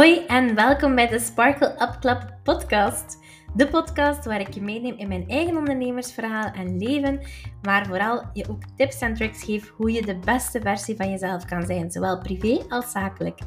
Hoi 0.00 0.24
en 0.26 0.54
welkom 0.54 0.94
bij 0.94 1.08
de 1.08 1.18
Sparkle 1.18 1.68
Up 1.68 1.96
Club 2.00 2.34
podcast. 2.42 3.18
De 3.54 3.68
podcast 3.68 4.24
waar 4.24 4.40
ik 4.40 4.54
je 4.54 4.62
meeneem 4.62 4.98
in 4.98 5.08
mijn 5.08 5.28
eigen 5.28 5.56
ondernemersverhaal 5.56 6.52
en 6.52 6.78
leven, 6.78 7.20
maar 7.62 7.86
vooral 7.86 8.24
je 8.32 8.48
ook 8.48 8.62
tips 8.76 9.00
en 9.00 9.14
tricks 9.14 9.44
geef 9.44 9.70
hoe 9.70 9.92
je 9.92 10.02
de 10.02 10.18
beste 10.18 10.60
versie 10.60 10.96
van 10.96 11.10
jezelf 11.10 11.44
kan 11.44 11.66
zijn, 11.66 11.90
zowel 11.90 12.18
privé 12.18 12.64
als 12.68 12.90
zakelijk. 12.90 13.38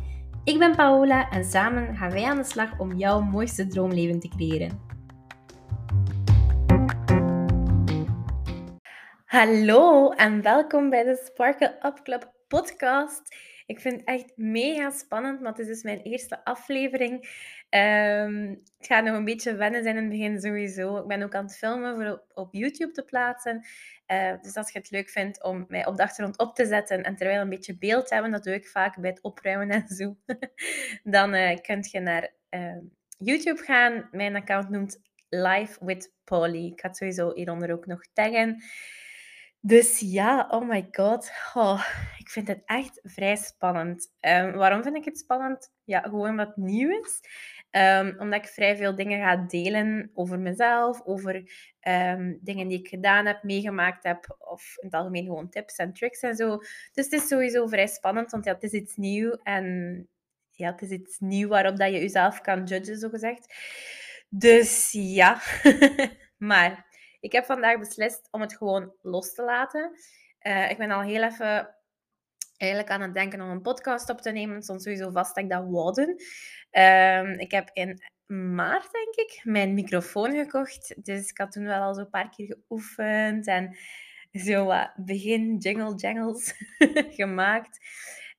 Ik 0.43 0.59
ben 0.59 0.75
Paola 0.75 1.29
en 1.29 1.45
samen 1.45 1.95
gaan 1.95 2.11
wij 2.11 2.23
aan 2.23 2.37
de 2.37 2.43
slag 2.43 2.79
om 2.79 2.95
jouw 2.97 3.21
mooiste 3.21 3.67
droomleven 3.67 4.19
te 4.19 4.27
creëren. 4.27 4.79
Hallo 9.25 10.09
en 10.09 10.41
welkom 10.41 10.89
bij 10.89 11.03
de 11.03 11.21
Sparkle 11.25 11.75
Up 11.85 11.99
Club 12.03 12.31
podcast. 12.47 13.35
Ik 13.65 13.79
vind 13.79 13.99
het 13.99 14.07
echt 14.07 14.37
mega 14.37 14.89
spannend, 14.89 15.39
maar 15.39 15.51
het 15.51 15.59
is 15.59 15.67
dus 15.67 15.83
mijn 15.83 16.01
eerste 16.01 16.45
aflevering. 16.45 17.13
Um, 17.69 18.49
het 18.77 18.87
gaat 18.87 19.03
nog 19.03 19.15
een 19.15 19.25
beetje 19.25 19.55
wennen 19.55 19.83
zijn 19.83 19.95
in 19.95 20.01
het 20.01 20.11
begin 20.11 20.39
sowieso. 20.39 20.97
Ik 20.97 21.07
ben 21.07 21.23
ook 21.23 21.35
aan 21.35 21.45
het 21.45 21.57
filmen 21.57 21.95
voor 21.95 22.23
op, 22.33 22.53
YouTube 22.53 22.91
te 22.91 23.03
plaatsen. 23.03 23.65
Uh, 24.07 24.33
dus 24.41 24.55
als 24.55 24.71
je 24.71 24.79
het 24.79 24.91
leuk 24.91 25.09
vindt 25.09 25.43
om 25.43 25.65
mij 25.67 25.85
op 25.85 25.95
de 25.95 26.03
achtergrond 26.03 26.37
op 26.37 26.55
te 26.55 26.65
zetten 26.65 27.03
en 27.03 27.15
terwijl 27.15 27.41
een 27.41 27.49
beetje 27.49 27.77
beeld 27.77 28.09
hebben, 28.09 28.31
dat 28.31 28.43
doe 28.43 28.53
ik 28.53 28.67
vaak 28.67 28.99
bij 28.99 29.09
het 29.09 29.21
opruimen 29.21 29.69
en 29.69 29.87
zo, 29.87 30.17
dan 31.03 31.35
uh, 31.35 31.57
kunt 31.61 31.91
je 31.91 31.99
naar 31.99 32.33
uh, 32.49 32.77
YouTube 33.17 33.61
gaan. 33.61 34.07
Mijn 34.11 34.35
account 34.35 34.69
noemt 34.69 35.01
Live 35.29 35.85
with 35.85 36.13
Polly. 36.23 36.65
Ik 36.65 36.79
ga 36.79 36.87
het 36.87 36.97
sowieso 36.97 37.31
hieronder 37.33 37.71
ook 37.71 37.85
nog 37.85 38.01
taggen. 38.13 38.63
Dus 39.65 39.99
ja, 39.99 40.47
oh 40.49 40.67
my 40.67 40.87
god. 40.91 41.31
Oh, 41.53 41.83
ik 42.17 42.29
vind 42.29 42.47
het 42.47 42.61
echt 42.65 42.99
vrij 43.03 43.35
spannend. 43.35 44.13
Um, 44.19 44.51
waarom 44.51 44.83
vind 44.83 44.95
ik 44.95 45.05
het 45.05 45.17
spannend? 45.17 45.71
Ja, 45.83 45.99
gewoon 45.99 46.37
het 46.37 46.57
nieuw 46.57 46.99
is. 46.99 47.19
Um, 47.71 48.15
omdat 48.19 48.43
ik 48.43 48.49
vrij 48.49 48.77
veel 48.77 48.95
dingen 48.95 49.19
ga 49.19 49.35
delen 49.35 50.11
over 50.13 50.39
mezelf, 50.39 51.01
over 51.05 51.35
um, 51.87 52.39
dingen 52.41 52.67
die 52.67 52.79
ik 52.79 52.87
gedaan 52.87 53.25
heb, 53.25 53.43
meegemaakt 53.43 54.03
heb, 54.03 54.35
of 54.39 54.75
in 54.79 54.85
het 54.85 54.95
algemeen 54.95 55.25
gewoon 55.25 55.49
tips 55.49 55.75
en 55.75 55.93
tricks 55.93 56.19
en 56.19 56.35
zo. 56.35 56.57
Dus 56.93 57.05
het 57.05 57.11
is 57.11 57.27
sowieso 57.27 57.67
vrij 57.67 57.87
spannend, 57.87 58.31
want 58.31 58.45
ja, 58.45 58.53
het 58.53 58.63
is 58.63 58.71
iets 58.71 58.95
nieuw 58.95 59.31
en 59.31 60.07
ja, 60.51 60.71
het 60.71 60.81
is 60.81 60.89
iets 60.89 61.19
nieuw 61.19 61.47
waarop 61.47 61.77
dat 61.77 61.91
je 61.91 61.99
jezelf 61.99 62.41
kan 62.41 62.63
judgen, 62.63 62.97
zo 62.97 63.09
gezegd. 63.09 63.53
Dus 64.29 64.89
ja, 64.91 65.41
maar 66.37 66.91
ik 67.23 67.31
heb 67.31 67.45
vandaag 67.45 67.79
beslist 67.79 68.27
om 68.31 68.41
het 68.41 68.57
gewoon 68.57 68.93
los 69.01 69.33
te 69.33 69.43
laten. 69.43 69.91
Uh, 70.41 70.69
ik 70.69 70.77
ben 70.77 70.91
al 70.91 71.01
heel 71.01 71.23
even 71.23 71.75
eigenlijk 72.57 72.91
aan 72.91 73.01
het 73.01 73.13
denken 73.13 73.41
om 73.41 73.49
een 73.49 73.61
podcast 73.61 74.09
op 74.09 74.21
te 74.21 74.31
nemen. 74.31 74.55
Het 74.55 74.65
sowieso 74.65 75.11
vast 75.11 75.35
dat 75.35 75.43
ik 75.43 75.49
dat 75.49 75.65
wou 75.69 75.93
doen. 75.93 76.19
Uh, 76.71 77.39
ik 77.39 77.51
heb 77.51 77.69
in 77.73 78.01
maart, 78.55 78.91
denk 78.91 79.15
ik, 79.15 79.41
mijn 79.43 79.73
microfoon 79.73 80.31
gekocht. 80.31 81.05
Dus 81.05 81.29
ik 81.29 81.37
had 81.37 81.51
toen 81.51 81.63
wel 81.63 81.81
al 81.81 81.93
zo'n 81.93 82.09
paar 82.09 82.29
keer 82.29 82.45
geoefend 82.47 83.47
en 83.47 83.77
zo 84.31 84.65
wat 84.65 84.91
begin 84.95 85.57
jingle 85.57 85.95
jangles 85.95 86.53
gemaakt. 87.19 87.77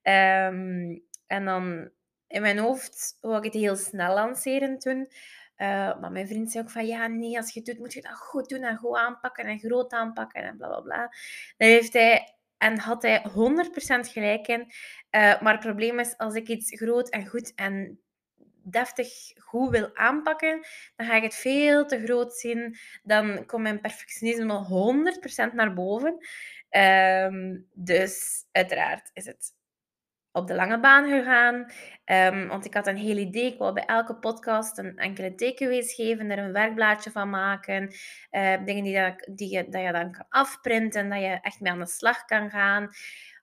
Um, 0.03 1.05
en 1.27 1.45
dan 1.45 1.91
in 2.27 2.43
mijn 2.43 2.59
hoofd 2.59 3.19
wou 3.21 3.37
ik 3.37 3.45
het 3.45 3.63
heel 3.63 3.77
snel 3.77 4.15
lanceren 4.15 4.79
toen. 4.79 5.09
Uh, 5.57 6.01
maar 6.01 6.13
mijn 6.13 6.27
vriend 6.27 6.51
zei 6.51 6.65
ook 6.65 6.71
van, 6.71 6.87
ja, 6.87 7.07
nee, 7.07 7.37
als 7.37 7.53
je 7.53 7.61
het 7.61 7.69
doet, 7.69 7.79
moet 7.79 7.93
je 7.93 8.03
dat 8.03 8.15
goed 8.15 8.49
doen 8.49 8.63
en 8.63 8.77
goed 8.77 8.97
aanpakken 8.97 9.45
en 9.45 9.59
groot 9.59 9.93
aanpakken 9.93 10.43
en 10.43 10.57
bla 10.57 10.69
bla 10.69 10.81
bla. 10.81 11.15
Dan 11.57 11.69
heeft 11.69 11.93
hij, 11.93 12.35
en 12.59 12.79
had 12.79 13.03
hij 13.03 13.23
100% 13.23 14.11
gelijk 14.11 14.49
in. 14.49 14.61
Uh, 14.61 15.41
maar 15.41 15.53
het 15.53 15.61
probleem 15.61 15.99
is, 15.99 16.17
als 16.17 16.35
ik 16.35 16.49
iets 16.49 16.79
groot 16.81 17.09
en 17.09 17.27
goed 17.27 17.55
en 17.55 17.99
deftig 18.63 19.09
goed 19.37 19.71
wil 19.71 19.97
aanpakken, 19.97 20.67
dan 20.97 21.07
ga 21.07 21.15
ik 21.15 21.23
het 21.23 21.35
veel 21.35 21.87
te 21.87 22.05
groot 22.05 22.35
zien. 22.35 22.77
Dan 23.03 23.47
komt 23.47 23.63
mijn 23.63 23.81
perfectionisme 23.81 24.67
100% 25.51 25.55
naar 25.55 25.75
boven. 25.75 26.17
Um, 26.71 27.69
dus 27.73 28.45
uiteraard 28.53 29.11
is 29.13 29.27
het 29.27 29.55
op 30.35 30.47
de 30.47 30.55
lange 30.55 30.81
baan 30.81 31.09
gegaan. 31.09 31.55
Um, 32.35 32.49
want 32.49 32.65
ik 32.65 32.75
had 32.75 32.87
een 32.87 32.97
heel 32.97 33.17
idee. 33.17 33.53
Ik 33.53 33.59
wou 33.59 33.73
bij 33.73 33.85
elke 33.85 34.15
podcast 34.15 34.79
een 34.79 34.97
enkele 34.97 35.35
takeaways 35.35 35.95
geven, 35.95 36.31
er 36.31 36.39
een 36.39 36.53
werkblaadje 36.53 37.11
van 37.11 37.31
maken. 37.31 37.95
Uh, 38.31 38.65
dingen 38.65 38.85
die, 38.85 38.95
dat, 38.95 39.29
die 39.37 39.51
je, 39.51 39.69
dat 39.69 39.83
je 39.83 39.93
dan 39.93 40.13
kan 40.13 40.27
afprinten, 40.29 41.09
dat 41.09 41.21
je 41.21 41.39
echt 41.41 41.61
mee 41.61 41.73
aan 41.73 41.79
de 41.79 41.87
slag 41.87 42.25
kan 42.25 42.51
gaan. 42.51 42.89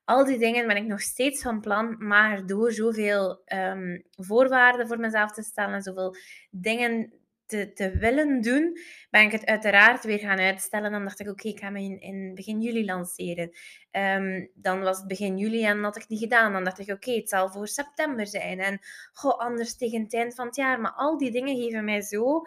Al 0.05 0.25
die 0.25 0.37
dingen 0.37 0.67
ben 0.67 0.77
ik 0.77 0.85
nog 0.85 1.01
steeds 1.01 1.41
van 1.41 1.61
plan, 1.61 1.95
maar 2.07 2.45
door 2.45 2.71
zoveel 2.71 3.41
um, 3.45 4.03
voorwaarden 4.11 4.87
voor 4.87 4.99
mezelf 4.99 5.31
te 5.31 5.43
stellen 5.43 5.73
en 5.73 5.81
zoveel 5.81 6.15
dingen 6.49 7.13
te, 7.51 7.73
te, 7.73 7.97
willen 7.97 8.41
doen, 8.41 8.77
ben 9.09 9.21
ik 9.21 9.31
het 9.31 9.45
uiteraard 9.45 10.03
weer 10.03 10.19
gaan 10.19 10.39
uitstellen. 10.39 10.91
Dan 10.91 11.03
dacht 11.03 11.19
ik, 11.19 11.29
oké, 11.29 11.47
ik 11.47 11.59
ga 11.59 11.69
me 11.69 11.81
in, 11.81 11.99
in, 11.99 12.35
begin 12.35 12.61
juli 12.61 12.85
lanceren. 12.85 13.51
Um, 13.91 14.51
dan 14.53 14.81
was 14.81 14.97
het 14.97 15.07
begin 15.07 15.37
juli 15.37 15.65
en 15.65 15.83
had 15.83 15.95
ik 15.95 16.07
niet 16.07 16.19
gedaan. 16.19 16.53
Dan 16.53 16.63
dacht 16.63 16.79
ik, 16.79 16.89
oké, 16.89 17.11
het 17.11 17.29
zal 17.29 17.51
voor 17.51 17.67
september 17.67 18.27
zijn. 18.27 18.59
En 18.59 18.79
goh, 19.13 19.39
anders 19.39 19.77
tegen 19.77 20.01
het 20.01 20.13
eind 20.13 20.35
van 20.35 20.45
het 20.45 20.55
jaar. 20.55 20.79
Maar 20.79 20.93
al 20.93 21.17
die 21.17 21.31
dingen 21.31 21.55
geven 21.55 21.85
mij 21.85 22.01
zo 22.01 22.41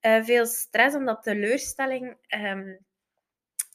uh, 0.00 0.24
veel 0.24 0.46
stress, 0.46 0.96
omdat 0.96 1.22
teleurstelling... 1.22 2.16
Um, 2.44 2.86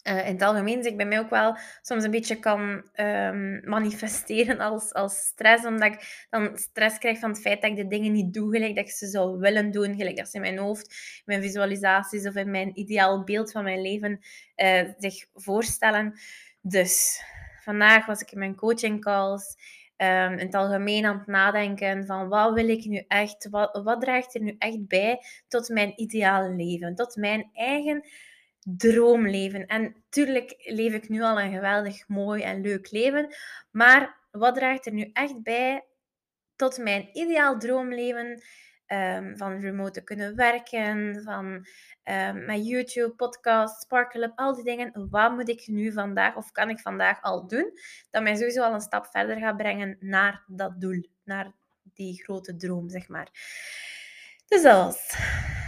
uh, 0.04 0.28
in 0.28 0.34
het 0.34 0.42
algemeen 0.42 0.84
zich 0.84 0.96
bij 0.96 1.06
mij 1.06 1.20
ook 1.20 1.30
wel 1.30 1.58
soms 1.82 2.04
een 2.04 2.12
beetje 2.12 2.40
kan 2.40 2.90
um, 2.96 3.62
manifesteren 3.64 4.60
als, 4.60 4.94
als 4.94 5.18
stress. 5.18 5.66
Omdat 5.66 5.94
ik 5.94 6.28
dan 6.30 6.58
stress 6.58 6.98
krijg 6.98 7.20
van 7.20 7.30
het 7.30 7.42
feit 7.42 7.62
dat 7.62 7.72
ik 7.72 7.78
de 7.78 7.88
dingen 7.88 8.12
niet 8.12 8.34
doe 8.34 8.52
gelijk 8.52 8.76
dat 8.76 8.86
ik 8.86 8.92
ze 8.92 9.08
zou 9.08 9.40
willen 9.40 9.72
doen. 9.72 9.96
Gelijk 9.96 10.18
dat 10.18 10.30
ze 10.30 10.36
in 10.36 10.42
mijn 10.42 10.58
hoofd, 10.58 10.88
in 10.88 11.24
mijn 11.26 11.42
visualisaties 11.42 12.28
of 12.28 12.36
in 12.36 12.52
mijn 12.52 12.80
ideaal 12.80 13.24
beeld 13.24 13.52
van 13.52 13.64
mijn 13.64 13.82
leven 13.82 14.20
uh, 14.56 14.90
zich 14.98 15.26
voorstellen. 15.34 16.20
Dus 16.62 17.22
vandaag 17.62 18.06
was 18.06 18.22
ik 18.22 18.32
in 18.32 18.40
mijn 18.40 18.56
coaching 18.56 19.02
calls. 19.02 19.56
Um, 19.98 20.32
in 20.32 20.46
het 20.46 20.56
algemeen 20.56 21.06
aan 21.06 21.18
het 21.18 21.28
nadenken 21.28 22.06
van 22.06 22.28
wat 22.28 22.54
wil 22.54 22.70
ik 22.70 22.86
nu 22.86 23.04
echt, 23.08 23.50
wat, 23.50 23.82
wat 23.84 24.02
draagt 24.02 24.36
er 24.36 24.42
nu 24.42 24.56
echt 24.58 24.88
bij 24.88 25.20
tot 25.48 25.70
mijn 25.70 25.94
ideale 25.96 26.50
leven, 26.50 26.96
tot 26.96 27.16
mijn 27.16 27.50
eigen 27.54 28.04
droomleven. 28.64 29.66
En 29.66 30.04
tuurlijk 30.10 30.56
leef 30.58 30.94
ik 30.94 31.10
nu 31.10 31.22
al 31.22 31.42
een 31.42 31.52
geweldig 31.52 32.08
mooi 32.08 32.42
en 32.42 32.62
leuk 32.62 32.92
leven. 32.92 33.36
Maar 33.72 34.18
wat 34.32 34.56
draagt 34.56 34.86
er 34.86 34.94
nu 34.94 35.10
echt 35.14 35.42
bij 35.44 35.86
tot 36.56 36.78
mijn 36.78 37.10
ideaal 37.14 37.60
droomleven? 37.60 38.42
Um, 38.88 39.38
van 39.38 39.60
remote 39.60 39.92
te 39.92 40.04
kunnen 40.04 40.36
werken, 40.36 41.24
van 41.24 41.66
mijn 42.46 42.62
YouTube, 42.62 43.16
podcast, 43.16 43.82
Sparkle 43.82 44.26
Up, 44.26 44.32
al 44.36 44.56
die 44.56 44.64
dingen. 44.64 45.08
Wat 45.10 45.32
moet 45.32 45.50
ik 45.50 45.68
nu 45.68 45.92
vandaag 45.92 46.36
of 46.36 46.52
kan 46.52 46.70
ik 46.70 46.80
vandaag 46.80 47.22
al 47.22 47.48
doen? 47.48 47.72
Dat 48.10 48.24
mij 48.24 48.36
sowieso 48.36 48.64
al 48.64 48.74
een 48.74 48.82
stap 48.82 49.06
verder 49.06 49.38
gaat 49.38 49.58
brengen 49.58 49.98
naar 50.00 50.44
dat 50.48 50.82
doel, 50.82 51.08
naar 51.24 51.52
die 51.94 52.24
grote 52.24 52.56
droom, 52.56 52.90
zeg 52.90 53.08
maar. 53.08 53.28
Dus 54.48 54.62
dat 54.62 55.18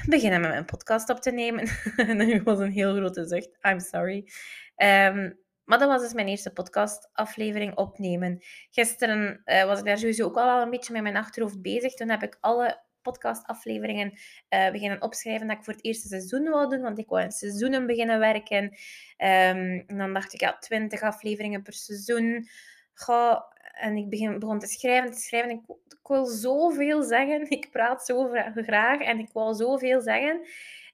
beginnen 0.08 0.42
met 0.42 0.50
mijn 0.50 0.66
podcast 0.66 1.10
op 1.10 1.20
te 1.22 1.32
nemen. 1.32 1.66
dat 2.18 2.44
was 2.44 2.60
een 2.60 2.72
heel 2.72 2.96
grote 2.96 3.28
zucht. 3.28 3.58
I'm 3.62 3.80
sorry. 3.80 4.32
Um, 4.78 5.44
maar 5.66 5.80
dat 5.80 5.90
was 5.90 6.02
dus 6.02 6.14
mijn 6.14 6.28
eerste 6.28 6.54
podcastaflevering 6.54 7.76
opnemen. 7.76 8.44
Gisteren 8.70 9.42
uh, 9.46 9.64
was 9.64 9.80
ik 9.80 9.86
daar 9.86 9.98
sowieso 9.98 10.26
ook 10.26 10.38
al 10.38 10.62
een 10.62 10.70
beetje 10.70 10.94
met 10.94 11.02
mijn 11.02 11.18
achterhoofd 11.18 11.62
bezig. 11.62 11.94
Toen 11.94 12.10
heb 12.10 12.24
ik 12.24 12.38
alle 12.42 12.84
podcastafleveringen 13.02 14.12
uh, 14.50 14.72
beginnen 14.72 15.02
opschrijven 15.02 15.48
dat 15.48 15.58
ik 15.58 15.64
voor 15.64 15.74
het 15.74 15.86
eerste 15.86 16.08
seizoen 16.08 16.50
wou 16.50 16.70
doen, 16.70 16.82
want 16.82 17.00
ik 17.00 17.10
wou 17.10 17.24
in 17.24 17.32
seizoenen 17.32 17.86
beginnen 17.86 18.20
werken. 18.20 18.64
Um, 18.64 19.84
en 19.88 19.98
dan 19.98 20.14
dacht 20.14 20.34
ik, 20.34 20.40
ja, 20.40 20.58
20 20.58 21.02
afleveringen 21.02 21.62
per 21.62 21.74
seizoen. 21.74 22.48
Ga, 22.94 23.46
en 23.76 23.96
ik 23.96 24.10
begin, 24.10 24.40
begon 24.40 24.60
te 24.60 24.68
schrijven, 24.68 25.12
te 25.12 25.20
schrijven. 25.20 25.50
Ik, 25.50 25.62
ik 25.88 26.08
wil 26.08 26.26
zoveel 26.26 27.04
zeggen. 27.04 27.50
Ik 27.60 27.72
praat 27.72 28.06
zo 28.06 28.30
graag 28.56 29.00
en 29.00 29.20
ik 29.20 29.30
wil 29.34 29.54
zoveel 29.54 30.02
zeggen. 30.02 30.42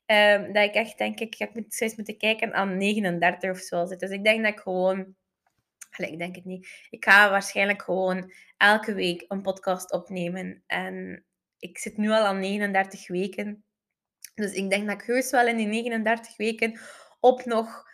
Um, 0.05 0.53
dat 0.53 0.63
ik 0.63 0.73
echt 0.73 0.97
denk, 0.97 1.19
ik, 1.19 1.35
ik 1.35 1.53
moet 1.53 1.73
steeds 1.73 1.95
moeten 1.95 2.17
kijken 2.17 2.53
aan 2.53 2.77
39 2.77 3.51
of 3.51 3.59
zo. 3.59 3.85
Dus 3.85 4.09
ik 4.09 4.23
denk 4.23 4.43
dat 4.43 4.53
ik 4.53 4.59
gewoon... 4.59 5.15
Ik 5.97 6.17
denk 6.17 6.35
het 6.35 6.45
niet. 6.45 6.67
Ik 6.89 7.03
ga 7.05 7.29
waarschijnlijk 7.29 7.81
gewoon 7.81 8.31
elke 8.57 8.93
week 8.93 9.25
een 9.27 9.41
podcast 9.41 9.91
opnemen. 9.91 10.63
En 10.67 11.25
ik 11.59 11.77
zit 11.77 11.97
nu 11.97 12.09
al 12.09 12.23
aan 12.23 12.39
39 12.39 13.07
weken. 13.07 13.63
Dus 14.35 14.53
ik 14.53 14.69
denk 14.69 14.87
dat 14.87 15.01
ik 15.01 15.07
heus 15.07 15.31
wel 15.31 15.47
in 15.47 15.57
die 15.57 15.67
39 15.67 16.37
weken 16.37 16.79
op 17.19 17.45
nog 17.45 17.90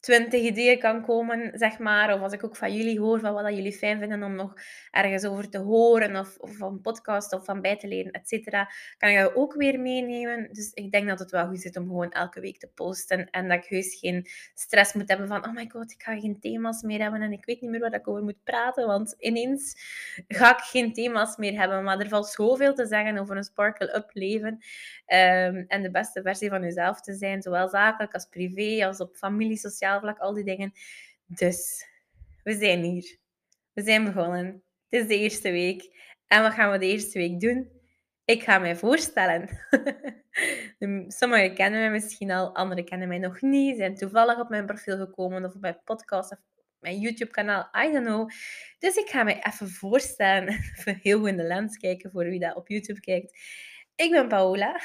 twintig 0.00 0.42
ideeën 0.42 0.78
kan 0.78 1.02
komen, 1.02 1.50
zeg 1.54 1.78
maar. 1.78 2.14
Of 2.14 2.20
als 2.20 2.32
ik 2.32 2.44
ook 2.44 2.56
van 2.56 2.74
jullie 2.74 3.00
hoor 3.00 3.20
van 3.20 3.32
wat 3.32 3.54
jullie 3.54 3.72
fijn 3.72 3.98
vinden 3.98 4.22
om 4.22 4.34
nog 4.34 4.54
ergens 4.90 5.24
over 5.24 5.50
te 5.50 5.58
horen. 5.58 6.16
Of, 6.16 6.36
van 6.40 6.80
podcast 6.80 7.32
of 7.32 7.44
van 7.44 7.60
bij 7.60 7.76
te 7.76 7.88
leren, 7.88 8.12
et 8.12 8.28
cetera. 8.28 8.70
Kan 8.98 9.10
ik 9.10 9.18
dat 9.18 9.34
ook 9.34 9.54
weer 9.54 9.80
meenemen. 9.80 10.48
Dus 10.52 10.70
ik 10.72 10.92
denk 10.92 11.08
dat 11.08 11.18
het 11.18 11.30
wel 11.30 11.46
goed 11.46 11.60
zit 11.60 11.76
om 11.76 11.86
gewoon 11.86 12.10
elke 12.10 12.40
week 12.40 12.58
te 12.58 12.68
posten. 12.74 13.30
En 13.30 13.48
dat 13.48 13.64
ik 13.64 13.64
heus 13.64 13.98
geen 13.98 14.26
stress 14.54 14.92
moet 14.92 15.08
hebben 15.08 15.28
van... 15.28 15.46
Oh 15.46 15.54
my 15.54 15.68
god, 15.68 15.92
ik 15.92 16.02
ga 16.02 16.20
geen 16.20 16.40
thema's 16.40 16.82
meer 16.82 17.00
hebben. 17.00 17.22
En 17.22 17.32
ik 17.32 17.44
weet 17.44 17.60
niet 17.60 17.70
meer 17.70 17.80
waar 17.80 17.94
ik 17.94 18.08
over 18.08 18.22
moet 18.22 18.44
praten. 18.44 18.86
Want 18.86 19.14
ineens 19.18 19.74
ga 20.28 20.56
ik 20.56 20.62
geen 20.62 20.92
thema's 20.92 21.36
meer 21.36 21.58
hebben. 21.58 21.84
Maar 21.84 21.98
er 21.98 22.08
valt 22.08 22.28
zoveel 22.28 22.74
te 22.74 22.86
zeggen 22.86 23.18
over 23.18 23.36
een 23.36 23.44
Sparkle-up 23.44 24.10
leven. 24.12 24.58
Ehm, 25.06 25.64
en 25.66 25.82
de 25.82 25.90
beste 25.90 26.22
versie 26.22 26.48
van 26.48 26.62
jezelf 26.62 27.00
te 27.00 27.14
zijn. 27.14 27.42
Zowel 27.42 27.68
zakelijk 27.68 28.14
als 28.14 28.26
privé, 28.26 28.86
als 28.86 29.00
op 29.00 29.16
familie, 29.16 29.56
sociaal 29.56 29.89
vlak, 29.98 30.18
al 30.18 30.34
die 30.34 30.44
dingen. 30.44 30.72
Dus 31.26 31.86
we 32.42 32.52
zijn 32.52 32.82
hier. 32.82 33.18
We 33.72 33.82
zijn 33.82 34.04
begonnen. 34.04 34.62
Het 34.88 35.00
is 35.00 35.06
de 35.06 35.18
eerste 35.18 35.50
week. 35.50 35.98
En 36.26 36.42
wat 36.42 36.52
gaan 36.52 36.70
we 36.70 36.78
de 36.78 36.86
eerste 36.86 37.18
week 37.18 37.40
doen? 37.40 37.70
Ik 38.24 38.42
ga 38.42 38.58
mij 38.58 38.76
voorstellen. 38.76 39.48
Sommigen 41.08 41.54
kennen 41.54 41.80
mij 41.80 41.90
misschien 41.90 42.30
al, 42.30 42.54
anderen 42.54 42.84
kennen 42.84 43.08
mij 43.08 43.18
nog 43.18 43.40
niet. 43.40 43.76
Zijn 43.76 43.94
toevallig 43.94 44.38
op 44.38 44.48
mijn 44.48 44.66
profiel 44.66 44.96
gekomen 44.96 45.44
of 45.44 45.54
op 45.54 45.60
mijn 45.60 45.80
podcast 45.84 46.32
of 46.32 46.38
mijn 46.78 46.98
YouTube-kanaal. 46.98 47.68
I 47.84 47.92
don't 47.92 48.06
know. 48.06 48.30
Dus 48.78 48.96
ik 48.96 49.08
ga 49.08 49.22
mij 49.22 49.42
even 49.46 49.68
voorstellen. 49.68 50.48
Even 50.76 50.98
heel 51.02 51.26
in 51.26 51.36
de 51.36 51.42
lens 51.42 51.76
kijken 51.76 52.10
voor 52.10 52.24
wie 52.24 52.40
dat 52.40 52.56
op 52.56 52.68
YouTube 52.68 53.00
kijkt. 53.00 53.38
Ik 54.00 54.10
ben 54.10 54.28
Paola. 54.28 54.80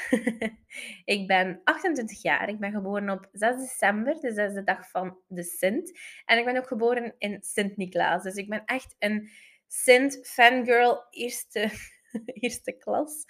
ik 1.04 1.26
ben 1.26 1.60
28 1.64 2.22
jaar. 2.22 2.48
Ik 2.48 2.58
ben 2.58 2.72
geboren 2.72 3.10
op 3.10 3.28
6 3.32 3.56
december, 3.56 4.20
dus 4.20 4.34
dat 4.34 4.48
is 4.48 4.54
de 4.54 4.64
dag 4.64 4.90
van 4.90 5.18
de 5.26 5.42
Sint. 5.42 5.98
En 6.24 6.38
ik 6.38 6.44
ben 6.44 6.56
ook 6.56 6.66
geboren 6.66 7.14
in 7.18 7.38
Sint-Niklaas. 7.42 8.22
Dus 8.22 8.34
ik 8.34 8.48
ben 8.48 8.64
echt 8.64 8.96
een 8.98 9.30
Sint-fangirl 9.66 11.06
eerste, 11.10 11.70
eerste 12.42 12.72
klas. 12.72 13.24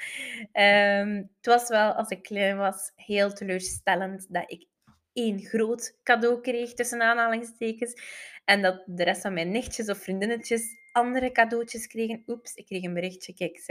Um, 0.52 1.30
het 1.36 1.46
was 1.46 1.68
wel, 1.68 1.92
als 1.92 2.08
ik 2.08 2.22
klein 2.22 2.56
was, 2.56 2.92
heel 2.94 3.32
teleurstellend 3.32 4.26
dat 4.28 4.50
ik 4.50 4.66
één 5.12 5.40
groot 5.40 5.98
cadeau 6.02 6.40
kreeg, 6.40 6.74
tussen 6.74 7.02
aanhalingstekens. 7.02 8.02
En 8.44 8.62
dat 8.62 8.82
de 8.86 9.04
rest 9.04 9.22
van 9.22 9.34
mijn 9.34 9.50
nichtjes 9.50 9.88
of 9.88 9.98
vriendinnetjes 9.98 10.76
andere 10.96 11.32
cadeautjes 11.32 11.86
kregen. 11.86 12.22
Oeps, 12.26 12.54
ik 12.54 12.66
kreeg 12.66 12.82
een 12.82 12.94
berichtje. 12.94 13.34
Kijk, 13.34 13.66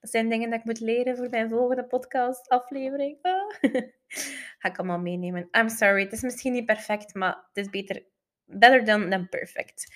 dat 0.00 0.10
zijn 0.10 0.28
dingen 0.28 0.50
dat 0.50 0.58
ik 0.58 0.64
moet 0.64 0.80
leren 0.80 1.16
voor 1.16 1.28
mijn 1.28 1.48
volgende 1.48 1.84
podcast-aflevering. 1.84 3.18
Ah. 3.22 3.54
Ga 4.58 4.68
ik 4.68 4.78
allemaal 4.78 4.98
meenemen. 4.98 5.48
I'm 5.50 5.68
sorry, 5.68 6.02
het 6.02 6.12
is 6.12 6.22
misschien 6.22 6.52
niet 6.52 6.66
perfect, 6.66 7.14
maar 7.14 7.46
het 7.52 7.64
is 7.64 7.70
beter, 7.70 8.04
better 8.44 8.84
than, 8.84 9.28
perfect. 9.28 9.94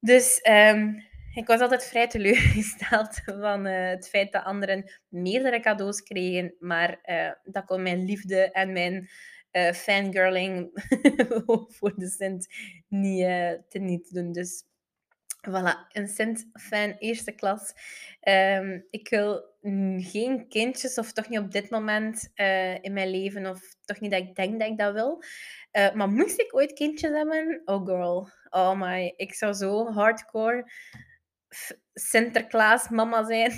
Dus 0.00 0.40
um, 0.48 1.04
ik 1.34 1.46
was 1.46 1.60
altijd 1.60 1.84
vrij 1.84 2.08
teleurgesteld 2.08 3.14
van 3.40 3.66
uh, 3.66 3.88
het 3.88 4.08
feit 4.08 4.32
dat 4.32 4.44
anderen 4.44 4.90
meerdere 5.08 5.60
cadeaus 5.60 6.02
kregen, 6.02 6.54
maar 6.58 7.00
uh, 7.04 7.32
dat 7.52 7.64
kon 7.64 7.82
mijn 7.82 8.04
liefde 8.04 8.50
en 8.50 8.72
mijn 8.72 9.08
uh, 9.52 9.72
fangirling 9.72 10.70
voor 11.76 11.92
de 11.96 12.08
Sint 12.08 12.46
niet, 12.88 13.24
te 13.68 13.78
niet 13.78 14.14
doen. 14.14 14.32
Dus 14.32 14.68
voilà, 15.48 15.86
een 15.92 16.08
Sint-fan 16.08 16.96
eerste 16.98 17.32
klas. 17.32 17.72
Um, 18.28 18.86
ik 18.90 19.08
wil 19.08 19.48
geen 19.98 20.48
kindjes, 20.48 20.98
of 20.98 21.12
toch 21.12 21.28
niet 21.28 21.38
op 21.38 21.50
dit 21.50 21.70
moment 21.70 22.30
uh, 22.34 22.82
in 22.82 22.92
mijn 22.92 23.10
leven, 23.10 23.46
of 23.46 23.60
toch 23.84 24.00
niet 24.00 24.10
dat 24.10 24.20
ik 24.20 24.34
denk 24.34 24.60
dat 24.60 24.68
ik 24.68 24.78
dat 24.78 24.92
wil. 24.92 25.22
maar 25.94 26.08
moest 26.08 26.40
ik 26.40 26.54
ooit 26.54 26.72
kindjes 26.72 27.10
hebben? 27.10 27.62
Oh 27.64 27.86
girl, 27.86 28.28
oh 28.50 28.80
my, 28.80 29.12
ik 29.16 29.34
zou 29.34 29.52
zo 29.52 29.92
hardcore 29.92 30.70
Sinterklaas 31.94 32.88
mama 32.88 33.24
zijn. 33.24 33.52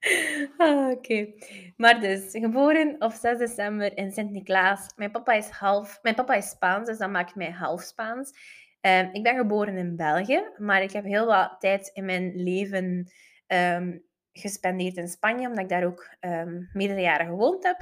Ah, 0.56 0.90
oké. 0.90 1.32
Maar 1.76 2.00
dus, 2.00 2.28
geboren 2.30 2.96
op 2.98 3.12
6 3.12 3.38
december 3.38 3.96
in 3.96 4.12
Sint-Niklaas. 4.12 4.92
Mijn 4.96 5.10
papa 5.10 5.32
is 5.32 5.48
half... 5.48 5.98
Mijn 6.02 6.14
papa 6.14 6.34
is 6.34 6.48
Spaans, 6.48 6.88
dus 6.88 6.98
dat 6.98 7.10
maakt 7.10 7.34
mij 7.34 7.50
half 7.50 7.82
Spaans. 7.82 8.32
Um, 8.80 9.08
ik 9.12 9.22
ben 9.22 9.36
geboren 9.36 9.76
in 9.76 9.96
België, 9.96 10.42
maar 10.56 10.82
ik 10.82 10.92
heb 10.92 11.04
heel 11.04 11.26
wat 11.26 11.56
tijd 11.58 11.90
in 11.92 12.04
mijn 12.04 12.32
leven 12.34 13.10
um, 13.46 14.02
gespendeerd 14.32 14.96
in 14.96 15.08
Spanje, 15.08 15.48
omdat 15.48 15.62
ik 15.62 15.68
daar 15.68 15.84
ook 15.84 16.16
um, 16.20 16.70
meerdere 16.72 17.00
jaren 17.00 17.26
gewoond 17.26 17.64
heb. 17.64 17.78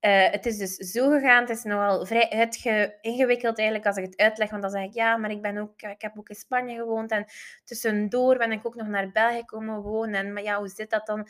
Uh, 0.00 0.30
het 0.30 0.46
is 0.46 0.56
dus 0.56 0.74
zo 0.74 1.10
gegaan. 1.10 1.40
Het 1.40 1.50
is 1.50 1.62
nogal 1.62 2.06
vrij 2.06 2.30
uitge 2.30 2.98
ingewikkeld 3.00 3.56
eigenlijk 3.58 3.86
als 3.86 3.96
ik 3.96 4.04
het 4.04 4.16
uitleg. 4.16 4.50
Want 4.50 4.62
dan 4.62 4.70
zeg 4.70 4.82
ik 4.82 4.94
ja, 4.94 5.16
maar 5.16 5.30
ik, 5.30 5.42
ben 5.42 5.56
ook, 5.56 5.82
ik 5.82 6.02
heb 6.02 6.18
ook 6.18 6.28
in 6.28 6.34
Spanje 6.34 6.76
gewoond. 6.76 7.10
En 7.10 7.24
tussendoor 7.64 8.36
ben 8.38 8.52
ik 8.52 8.66
ook 8.66 8.74
nog 8.74 8.86
naar 8.86 9.12
België 9.12 9.44
komen 9.44 9.82
wonen. 9.82 10.14
En, 10.14 10.32
maar 10.32 10.42
ja, 10.42 10.58
hoe 10.58 10.68
zit 10.68 10.90
dat 10.90 11.06
dan? 11.06 11.28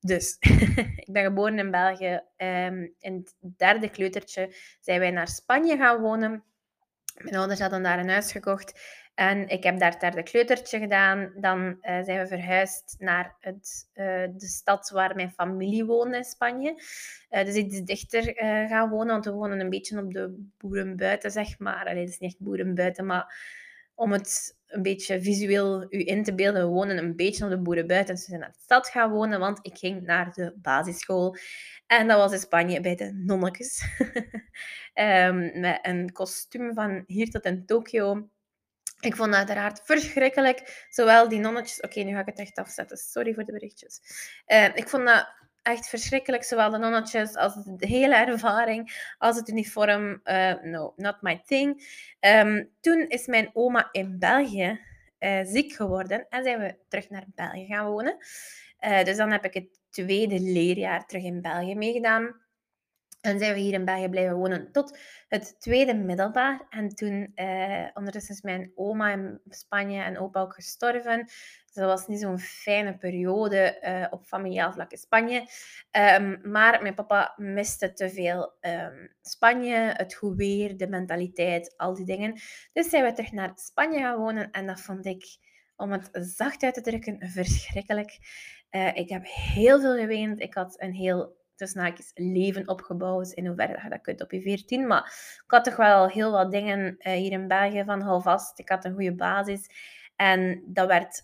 Dus, 0.00 0.36
ik 1.06 1.08
ben 1.12 1.24
geboren 1.24 1.58
in 1.58 1.70
België. 1.70 2.20
Um, 2.36 2.94
in 2.98 3.14
het 3.14 3.34
derde 3.56 3.90
kleutertje 3.90 4.54
zijn 4.80 5.00
wij 5.00 5.10
naar 5.10 5.28
Spanje 5.28 5.76
gaan 5.76 6.00
wonen. 6.00 6.44
Mijn 7.22 7.36
ouders 7.36 7.60
hadden 7.60 7.82
daar 7.82 7.98
een 7.98 8.08
huis 8.08 8.32
gekocht. 8.32 8.80
En 9.14 9.48
ik 9.48 9.62
heb 9.62 9.78
daar 9.78 9.98
derde 9.98 10.22
kleutertje 10.22 10.78
gedaan. 10.78 11.32
Dan 11.36 11.66
uh, 11.66 11.76
zijn 11.80 12.20
we 12.20 12.26
verhuisd 12.26 12.96
naar 12.98 13.36
het, 13.40 13.88
uh, 13.94 14.04
de 14.36 14.46
stad 14.46 14.90
waar 14.90 15.14
mijn 15.14 15.30
familie 15.30 15.84
woonde 15.84 16.16
in 16.16 16.24
Spanje. 16.24 16.82
Uh, 17.30 17.44
dus 17.44 17.54
iets 17.54 17.82
dichter 17.82 18.22
gaan 18.68 18.90
wonen, 18.90 19.06
want 19.06 19.24
we 19.24 19.30
wonen 19.30 19.60
een 19.60 19.70
beetje 19.70 19.98
op 19.98 20.12
de 20.12 20.46
boerenbuiten, 20.58 21.30
zeg 21.30 21.58
maar. 21.58 21.86
Allee, 21.86 22.00
het 22.00 22.08
is 22.08 22.18
niet 22.18 22.30
echt 22.30 22.40
boerenbuiten, 22.40 23.06
maar 23.06 23.34
om 23.96 24.12
het 24.12 24.56
een 24.66 24.82
beetje 24.82 25.22
visueel 25.22 25.86
u 25.88 26.06
in 26.06 26.24
te 26.24 26.34
beelden, 26.34 26.62
we 26.62 26.72
wonen 26.72 26.98
een 26.98 27.16
beetje 27.16 27.44
op 27.44 27.50
de 27.50 27.58
boerenbuiten. 27.58 28.14
We 28.14 28.20
zijn 28.20 28.40
naar 28.40 28.52
de 28.52 28.58
stad 28.62 28.88
gaan 28.88 29.10
wonen, 29.10 29.40
want 29.40 29.58
ik 29.62 29.78
ging 29.78 30.02
naar 30.02 30.32
de 30.32 30.52
basisschool. 30.56 31.36
En 31.86 32.08
dat 32.08 32.18
was 32.18 32.32
in 32.32 32.38
Spanje 32.38 32.80
bij 32.80 32.94
de 32.94 33.12
nonnetjes. 33.12 33.84
um, 34.94 35.60
met 35.60 35.78
een 35.82 36.12
kostuum 36.12 36.74
van 36.74 37.04
hier 37.06 37.30
tot 37.30 37.44
in 37.44 37.66
Tokio. 37.66 38.28
Ik 39.00 39.16
vond 39.16 39.30
dat 39.30 39.38
uiteraard 39.38 39.80
verschrikkelijk. 39.84 40.86
Zowel 40.90 41.28
die 41.28 41.38
nonnetjes... 41.38 41.80
Oké, 41.80 42.00
nu 42.00 42.12
ga 42.12 42.20
ik 42.20 42.26
het 42.26 42.38
echt 42.38 42.58
afzetten. 42.58 42.96
Sorry 42.96 43.34
voor 43.34 43.44
de 43.44 43.52
berichtjes. 43.52 44.00
Uh, 44.46 44.76
ik 44.76 44.88
vond 44.88 45.06
dat 45.06 45.28
echt 45.66 45.88
verschrikkelijk. 45.88 46.44
Zowel 46.44 46.70
de 46.70 46.78
nonnetjes 46.78 47.36
als 47.36 47.54
de 47.64 47.86
hele 47.86 48.14
ervaring, 48.14 49.12
als 49.18 49.36
het 49.36 49.48
uniform. 49.48 50.20
Uh, 50.24 50.54
no, 50.62 50.92
not 50.96 51.16
my 51.20 51.42
thing. 51.46 51.82
Um, 52.20 52.70
toen 52.80 53.08
is 53.08 53.26
mijn 53.26 53.50
oma 53.52 53.88
in 53.92 54.18
België 54.18 54.80
uh, 55.18 55.40
ziek 55.42 55.72
geworden 55.72 56.26
en 56.28 56.44
zijn 56.44 56.58
we 56.58 56.76
terug 56.88 57.10
naar 57.10 57.24
België 57.34 57.66
gaan 57.66 57.86
wonen. 57.86 58.16
Uh, 58.80 59.04
dus 59.04 59.16
dan 59.16 59.30
heb 59.30 59.44
ik 59.44 59.54
het 59.54 59.80
tweede 59.90 60.40
leerjaar 60.40 61.06
terug 61.06 61.22
in 61.22 61.40
België 61.40 61.74
meegedaan. 61.74 62.40
En 63.20 63.38
zijn 63.38 63.54
we 63.54 63.60
hier 63.60 63.72
in 63.72 63.84
België 63.84 64.08
blijven 64.08 64.36
wonen 64.36 64.72
tot 64.72 64.98
het 65.28 65.60
tweede 65.60 65.94
middelbaar. 65.94 66.66
En 66.70 66.88
toen, 66.88 67.32
eh, 67.34 67.86
ondertussen 67.94 68.34
is 68.34 68.42
mijn 68.42 68.72
oma 68.74 69.12
in 69.12 69.40
Spanje 69.48 70.02
en 70.02 70.18
opa 70.18 70.40
ook 70.40 70.54
gestorven. 70.54 71.24
Dus 71.24 71.74
dat 71.74 71.84
was 71.84 72.06
niet 72.06 72.20
zo'n 72.20 72.38
fijne 72.38 72.96
periode 72.96 73.78
uh, 73.82 74.06
op 74.10 74.24
familiaal 74.24 74.72
vlak 74.72 74.90
in 74.90 74.98
Spanje. 74.98 75.48
Um, 75.90 76.40
maar 76.42 76.82
mijn 76.82 76.94
papa 76.94 77.34
miste 77.36 77.92
te 77.92 78.10
veel 78.10 78.54
um, 78.60 79.14
Spanje, 79.22 79.76
het 79.76 80.14
goed 80.14 80.36
weer, 80.36 80.76
de 80.76 80.88
mentaliteit, 80.88 81.74
al 81.76 81.94
die 81.94 82.06
dingen. 82.06 82.40
Dus 82.72 82.88
zijn 82.88 83.04
we 83.04 83.12
terug 83.12 83.32
naar 83.32 83.52
Spanje 83.54 83.98
gaan 83.98 84.18
wonen. 84.18 84.50
En 84.50 84.66
dat 84.66 84.80
vond 84.80 85.06
ik, 85.06 85.24
om 85.76 85.92
het 85.92 86.08
zacht 86.12 86.62
uit 86.62 86.74
te 86.74 86.80
drukken, 86.80 87.28
verschrikkelijk. 87.28 88.18
Uh, 88.70 88.96
ik 88.96 89.08
heb 89.08 89.22
heel 89.26 89.80
veel 89.80 89.96
geweend. 89.96 90.40
Ik 90.40 90.54
had 90.54 90.80
een 90.80 90.92
heel 90.92 91.44
tussen 91.56 91.80
haakjes 91.80 92.10
leven 92.14 92.68
opgebouwd. 92.68 93.32
In 93.32 93.46
hoeverre 93.46 93.80
je 93.82 93.88
dat 93.88 94.00
kunt 94.00 94.22
op 94.22 94.30
je 94.30 94.40
14. 94.40 94.86
Maar 94.86 95.04
ik 95.44 95.50
had 95.50 95.64
toch 95.64 95.76
wel 95.76 96.08
heel 96.08 96.30
wat 96.30 96.50
dingen 96.50 96.96
uh, 96.98 97.12
hier 97.12 97.32
in 97.32 97.48
België 97.48 97.84
van 97.84 98.00
hou 98.00 98.22
vast. 98.22 98.58
Ik 98.58 98.68
had 98.68 98.84
een 98.84 98.94
goede 98.94 99.14
basis. 99.14 99.70
En 100.16 100.62
dat 100.66 100.86
werd 100.86 101.22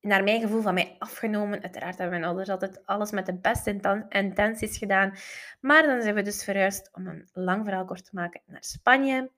naar 0.00 0.22
mijn 0.22 0.40
gevoel 0.40 0.62
van 0.62 0.74
mij 0.74 0.96
afgenomen. 0.98 1.62
Uiteraard 1.62 1.98
hebben 1.98 2.18
mijn 2.18 2.30
ouders 2.30 2.48
altijd 2.48 2.86
alles 2.86 3.10
met 3.10 3.26
de 3.26 3.38
beste 3.38 4.04
intenties 4.08 4.78
gedaan. 4.78 5.12
Maar 5.60 5.82
dan 5.82 6.02
zijn 6.02 6.14
we 6.14 6.22
dus 6.22 6.44
verhuisd, 6.44 6.88
om 6.92 7.06
een 7.06 7.28
lang 7.32 7.64
verhaal 7.64 7.84
kort 7.84 8.04
te 8.04 8.14
maken, 8.14 8.42
naar 8.46 8.64
Spanje. 8.64 9.30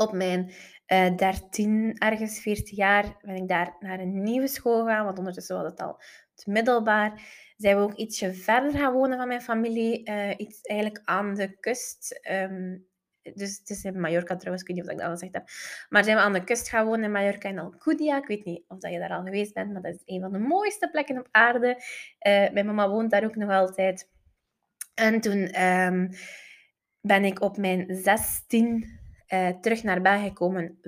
Op 0.00 0.12
mijn 0.12 0.44
uh, 0.86 1.06
eh, 1.06 1.16
13, 1.16 1.94
ergens 1.98 2.40
14 2.40 2.76
jaar, 2.76 3.16
ben 3.20 3.36
ik 3.36 3.48
daar 3.48 3.76
naar 3.80 4.00
een 4.00 4.22
nieuwe 4.22 4.48
school 4.48 4.84
gegaan. 4.84 5.04
Want 5.04 5.18
ondertussen 5.18 5.56
was 5.56 5.70
het 5.70 5.80
al 5.80 6.00
het 6.34 6.46
middelbaar 6.46 7.20
zijn 7.58 7.76
we 7.76 7.82
ook 7.82 7.94
ietsje 7.94 8.34
verder 8.34 8.70
gaan 8.70 8.92
wonen 8.92 9.18
van 9.18 9.28
mijn 9.28 9.42
familie. 9.42 10.10
Uh, 10.10 10.30
iets 10.36 10.60
eigenlijk 10.60 11.00
aan 11.04 11.34
de 11.34 11.58
kust. 11.60 12.20
Um, 12.30 12.86
dus 13.34 13.58
het 13.58 13.70
is 13.70 13.84
in 13.84 14.00
Mallorca 14.00 14.36
trouwens, 14.36 14.62
ik 14.62 14.68
weet 14.68 14.76
niet 14.76 14.86
of 14.86 14.92
ik 14.92 14.98
dat 14.98 15.06
al 15.06 15.12
gezegd 15.12 15.32
heb. 15.32 15.48
Maar 15.88 16.04
zijn 16.04 16.16
we 16.16 16.22
aan 16.22 16.32
de 16.32 16.44
kust 16.44 16.68
gaan 16.68 16.86
wonen 16.86 17.04
in 17.04 17.12
Mallorca 17.12 17.48
en 17.48 17.58
Alcudia. 17.58 18.16
Ik 18.16 18.26
weet 18.26 18.44
niet 18.44 18.64
of 18.68 18.78
dat 18.78 18.92
je 18.92 18.98
daar 18.98 19.10
al 19.10 19.22
geweest 19.22 19.54
bent, 19.54 19.72
maar 19.72 19.82
dat 19.82 19.94
is 19.94 20.02
een 20.04 20.20
van 20.20 20.32
de 20.32 20.38
mooiste 20.38 20.88
plekken 20.90 21.18
op 21.18 21.28
aarde. 21.30 21.68
Uh, 21.68 22.50
mijn 22.50 22.66
mama 22.66 22.88
woont 22.88 23.10
daar 23.10 23.24
ook 23.24 23.36
nog 23.36 23.50
altijd. 23.50 24.10
En 24.94 25.20
toen 25.20 25.64
um, 25.64 26.10
ben 27.00 27.24
ik 27.24 27.40
op 27.40 27.56
mijn 27.56 27.86
16 27.96 28.97
uh, 29.32 29.48
terug 29.48 29.82
naar 29.82 30.00
België 30.00 30.32
komen 30.32 30.78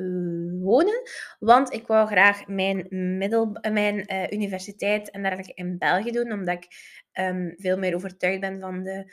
wonen. 0.63 1.03
Want 1.39 1.73
ik 1.73 1.87
wou 1.87 2.07
graag 2.07 2.47
mijn, 2.47 2.87
middel, 3.19 3.59
mijn 3.73 4.13
uh, 4.13 4.31
universiteit 4.31 5.11
en 5.11 5.23
dergelijke 5.23 5.55
in 5.55 5.79
België 5.79 6.11
doen, 6.11 6.33
omdat 6.33 6.55
ik 6.55 6.67
um, 7.21 7.55
veel 7.57 7.79
meer 7.79 7.95
overtuigd 7.95 8.41
ben 8.41 8.61
van 8.61 8.83
de 8.83 9.13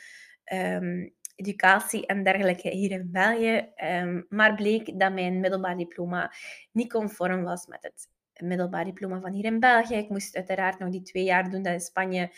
um, 0.54 1.16
educatie 1.36 2.06
en 2.06 2.24
dergelijke 2.24 2.70
hier 2.70 2.92
in 2.92 3.10
België. 3.12 3.70
Um, 4.02 4.26
maar 4.30 4.56
bleek 4.56 5.00
dat 5.00 5.14
mijn 5.14 5.40
middelbaar 5.40 5.78
diploma 5.78 6.34
niet 6.72 6.92
conform 6.92 7.44
was 7.44 7.68
met 7.68 7.84
het 7.84 8.10
middelbaar 8.48 8.86
diploma 8.86 9.20
van 9.20 9.34
hier 9.34 9.46
in 9.46 9.60
België. 9.60 9.96
Ik 9.96 10.10
moest 10.10 10.36
uiteraard 10.36 10.80
nog 10.80 10.90
die 10.90 11.02
twee 11.02 11.24
jaar 11.24 11.50
doen 11.50 11.64
dat 11.64 11.74
in 11.74 11.80
Spanje 11.80 12.30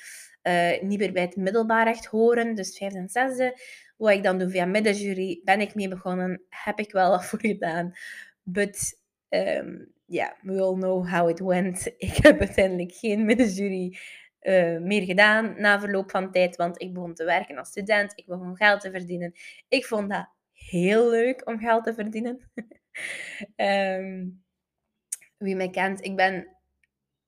niet 0.81 0.99
meer 0.99 1.11
bij 1.11 1.21
het 1.21 1.35
middelbaar 1.35 1.85
recht 1.85 2.05
horen, 2.05 2.55
dus 2.55 2.77
vijfde 2.77 2.99
en 2.99 3.09
zesde. 3.09 3.57
Wat 3.99 4.13
ik 4.13 4.23
dan 4.23 4.37
doe 4.37 4.49
via 4.49 4.65
middenjury, 4.65 5.41
ben 5.43 5.61
ik 5.61 5.75
mee 5.75 5.87
begonnen, 5.87 6.41
heb 6.49 6.79
ik 6.79 6.91
wel 6.91 7.09
wat 7.09 7.25
voor 7.29 7.39
gedaan. 7.39 7.93
But 8.43 8.99
um, 9.29 9.93
yeah, 10.05 10.31
we 10.41 10.61
all 10.61 10.75
know 10.75 11.09
how 11.09 11.29
it 11.29 11.39
went. 11.39 11.93
Ik 11.97 12.15
heb 12.15 12.39
uiteindelijk 12.39 12.91
geen 12.91 13.25
middenjury 13.25 13.97
uh, 14.41 14.77
meer 14.77 15.03
gedaan 15.03 15.55
na 15.57 15.79
verloop 15.79 16.11
van 16.11 16.31
tijd, 16.31 16.55
want 16.55 16.81
ik 16.81 16.93
begon 16.93 17.13
te 17.13 17.23
werken 17.25 17.57
als 17.57 17.69
student. 17.69 18.11
Ik 18.15 18.25
begon 18.25 18.55
geld 18.55 18.81
te 18.81 18.91
verdienen. 18.91 19.33
Ik 19.67 19.85
vond 19.85 20.09
dat 20.09 20.29
heel 20.53 21.09
leuk 21.09 21.47
om 21.47 21.59
geld 21.59 21.83
te 21.83 21.93
verdienen. 21.93 22.51
um, 23.55 24.43
wie 25.37 25.55
mij 25.55 25.69
kent, 25.69 26.03
ik 26.03 26.15
ben 26.15 26.57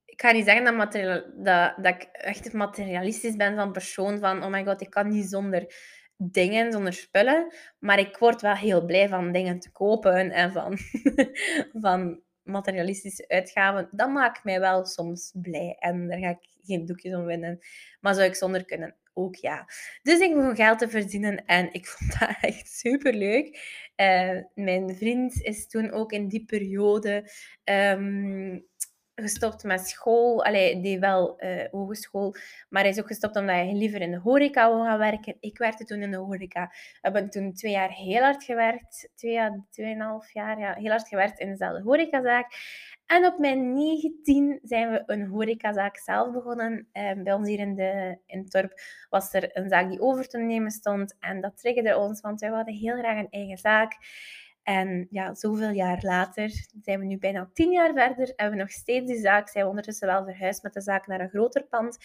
ik 0.05 0.21
ga 0.21 0.31
niet 0.31 0.45
zeggen 0.45 0.65
dat, 0.65 0.91
dat, 1.35 1.83
dat 1.83 1.95
ik 1.95 2.03
echt 2.11 2.53
materialistisch 2.53 3.35
ben 3.35 3.55
van 3.55 3.71
persoon. 3.71 4.19
Van, 4.19 4.43
oh 4.43 4.49
my 4.49 4.63
god, 4.65 4.81
ik 4.81 4.89
kan 4.89 5.07
niet 5.07 5.29
zonder 5.29 5.73
dingen, 6.29 6.71
zonder 6.71 6.93
spullen. 6.93 7.53
Maar 7.79 7.99
ik 7.99 8.17
word 8.17 8.41
wel 8.41 8.55
heel 8.55 8.85
blij 8.85 9.09
van 9.09 9.31
dingen 9.31 9.59
te 9.59 9.71
kopen 9.71 10.31
en 10.31 10.51
van, 10.51 10.77
van 11.85 12.21
materialistische 12.43 13.27
uitgaven. 13.27 13.89
Dat 13.91 14.09
maakt 14.09 14.43
mij 14.43 14.59
wel 14.59 14.85
soms 14.85 15.31
blij. 15.33 15.75
En 15.79 16.07
daar 16.07 16.19
ga 16.19 16.29
ik 16.29 16.49
geen 16.63 16.85
doekjes 16.85 17.13
om 17.13 17.25
winnen. 17.25 17.59
Maar 17.99 18.13
zou 18.13 18.27
ik 18.27 18.35
zonder 18.35 18.65
kunnen? 18.65 18.95
Ook 19.13 19.35
ja. 19.35 19.65
Dus 20.03 20.19
ik 20.19 20.35
begon 20.35 20.55
geld 20.55 20.79
te 20.79 20.89
verdienen 20.89 21.45
en 21.45 21.73
ik 21.73 21.87
vond 21.91 22.19
dat 22.19 22.37
echt 22.41 22.69
super 22.69 23.13
leuk. 23.13 23.59
Uh, 23.95 24.37
mijn 24.53 24.95
vriend 24.95 25.41
is 25.41 25.67
toen 25.67 25.91
ook 25.91 26.11
in 26.11 26.27
die 26.27 26.45
periode 26.45 27.31
um, 27.63 28.65
gestopt 29.21 29.63
met 29.63 29.87
school. 29.87 30.45
Allee, 30.45 30.81
die 30.81 30.99
wel 30.99 31.43
uh, 31.43 31.63
hogeschool. 31.71 32.35
Maar 32.69 32.81
hij 32.81 32.91
is 32.91 32.99
ook 32.99 33.07
gestopt 33.07 33.35
omdat 33.35 33.55
hij 33.55 33.73
liever 33.73 34.01
in 34.01 34.11
de 34.11 34.19
horeca 34.19 34.69
wil 34.69 34.83
gaan 34.83 34.97
werken. 34.97 35.37
Ik 35.39 35.57
werkte 35.57 35.83
toen 35.83 36.01
in 36.01 36.11
de 36.11 36.17
horeca. 36.17 36.67
We 36.67 36.99
hebben 37.01 37.29
toen 37.29 37.53
twee 37.53 37.71
jaar 37.71 37.91
heel 37.91 38.21
hard 38.21 38.43
gewerkt. 38.43 39.09
Twee 39.15 39.31
jaar, 39.31 39.65
tweeënhalf 39.69 40.33
jaar, 40.33 40.59
ja. 40.59 40.73
Heel 40.73 40.89
hard 40.89 41.07
gewerkt 41.07 41.39
in 41.39 41.49
dezelfde 41.49 41.81
horecazaak. 41.81 42.53
En 43.05 43.25
op 43.25 43.37
mijn 43.37 43.73
19 43.73 44.59
zijn 44.63 44.91
we 44.91 45.03
een 45.05 45.27
horecazaak 45.27 45.97
zelf 45.97 46.31
begonnen. 46.31 46.87
Um, 46.93 47.23
bij 47.23 47.33
ons 47.33 47.47
hier 47.47 47.59
in, 47.59 47.75
de, 47.75 48.17
in 48.25 48.39
het 48.39 48.51
dorp 48.51 48.73
was 49.09 49.33
er 49.33 49.57
een 49.57 49.69
zaak 49.69 49.89
die 49.89 50.01
over 50.01 50.27
te 50.27 50.37
nemen 50.37 50.71
stond. 50.71 51.15
En 51.19 51.41
dat 51.41 51.57
triggerde 51.57 51.97
ons, 51.97 52.21
want 52.21 52.39
wij 52.39 52.49
hadden 52.49 52.73
heel 52.73 52.97
graag 52.97 53.17
een 53.17 53.29
eigen 53.29 53.57
zaak. 53.57 53.97
En 54.63 55.07
ja, 55.09 55.33
zoveel 55.33 55.69
jaar 55.69 55.99
later 56.01 56.49
zijn 56.81 56.99
we 56.99 57.05
nu 57.05 57.17
bijna 57.17 57.49
tien 57.53 57.71
jaar 57.71 57.93
verder. 57.93 58.33
Hebben 58.35 58.57
we 58.57 58.63
nog 58.63 58.71
steeds 58.71 59.07
die 59.07 59.19
zaak. 59.19 59.49
Zijn 59.49 59.63
we 59.63 59.69
ondertussen 59.69 60.07
wel 60.07 60.23
verhuisd 60.23 60.63
met 60.63 60.73
de 60.73 60.81
zaak 60.81 61.07
naar 61.07 61.19
een 61.19 61.29
groter 61.29 61.63
pand. 61.63 61.97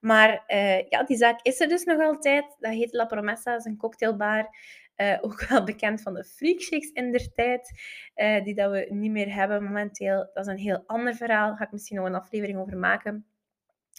Maar 0.00 0.44
uh, 0.46 0.88
ja, 0.88 1.02
die 1.02 1.16
zaak 1.16 1.40
is 1.42 1.60
er 1.60 1.68
dus 1.68 1.84
nog 1.84 2.00
altijd. 2.00 2.56
Dat 2.58 2.72
heet 2.72 2.92
La 2.92 3.04
Promessa, 3.04 3.56
is 3.56 3.64
een 3.64 3.76
cocktailbar. 3.76 4.48
Uh, 4.96 5.18
ook 5.20 5.46
wel 5.48 5.64
bekend 5.64 6.02
van 6.02 6.14
de 6.14 6.24
freakshakes 6.24 6.90
in 6.90 7.12
der 7.12 7.32
tijd, 7.32 7.80
uh, 8.16 8.44
die 8.44 8.54
dat 8.54 8.70
we 8.70 8.86
niet 8.88 9.10
meer 9.10 9.34
hebben 9.34 9.62
momenteel. 9.64 10.30
Dat 10.34 10.46
is 10.46 10.52
een 10.52 10.58
heel 10.58 10.82
ander 10.86 11.14
verhaal. 11.14 11.48
Daar 11.48 11.56
ga 11.56 11.64
ik 11.64 11.72
misschien 11.72 11.96
nog 11.96 12.06
een 12.06 12.14
aflevering 12.14 12.58
over 12.58 12.76
maken. 12.76 13.26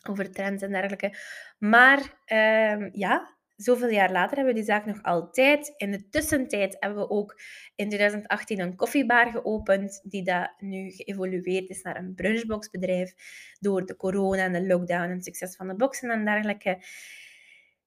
Over 0.09 0.31
trends 0.31 0.63
en 0.63 0.71
dergelijke. 0.71 1.17
Maar 1.57 1.99
uh, 2.25 2.93
ja, 2.93 3.35
zoveel 3.55 3.89
jaar 3.89 4.11
later 4.11 4.35
hebben 4.35 4.53
we 4.53 4.59
die 4.59 4.69
zaak 4.69 4.85
nog 4.85 5.03
altijd. 5.03 5.73
In 5.77 5.91
de 5.91 6.09
tussentijd 6.09 6.77
hebben 6.79 6.99
we 6.99 7.09
ook 7.09 7.39
in 7.75 7.87
2018 7.87 8.59
een 8.59 8.75
koffiebar 8.75 9.31
geopend, 9.31 10.01
die 10.03 10.23
dat 10.23 10.53
nu 10.57 10.91
geëvolueerd 10.91 11.69
is 11.69 11.81
naar 11.81 11.97
een 11.97 12.15
brunchboxbedrijf 12.15 13.13
door 13.59 13.85
de 13.85 13.95
corona 13.95 14.43
en 14.43 14.53
de 14.53 14.67
lockdown 14.67 15.03
en 15.03 15.09
het 15.09 15.23
succes 15.23 15.55
van 15.55 15.67
de 15.67 15.75
boxen 15.75 16.09
en 16.09 16.25
dergelijke. 16.25 16.83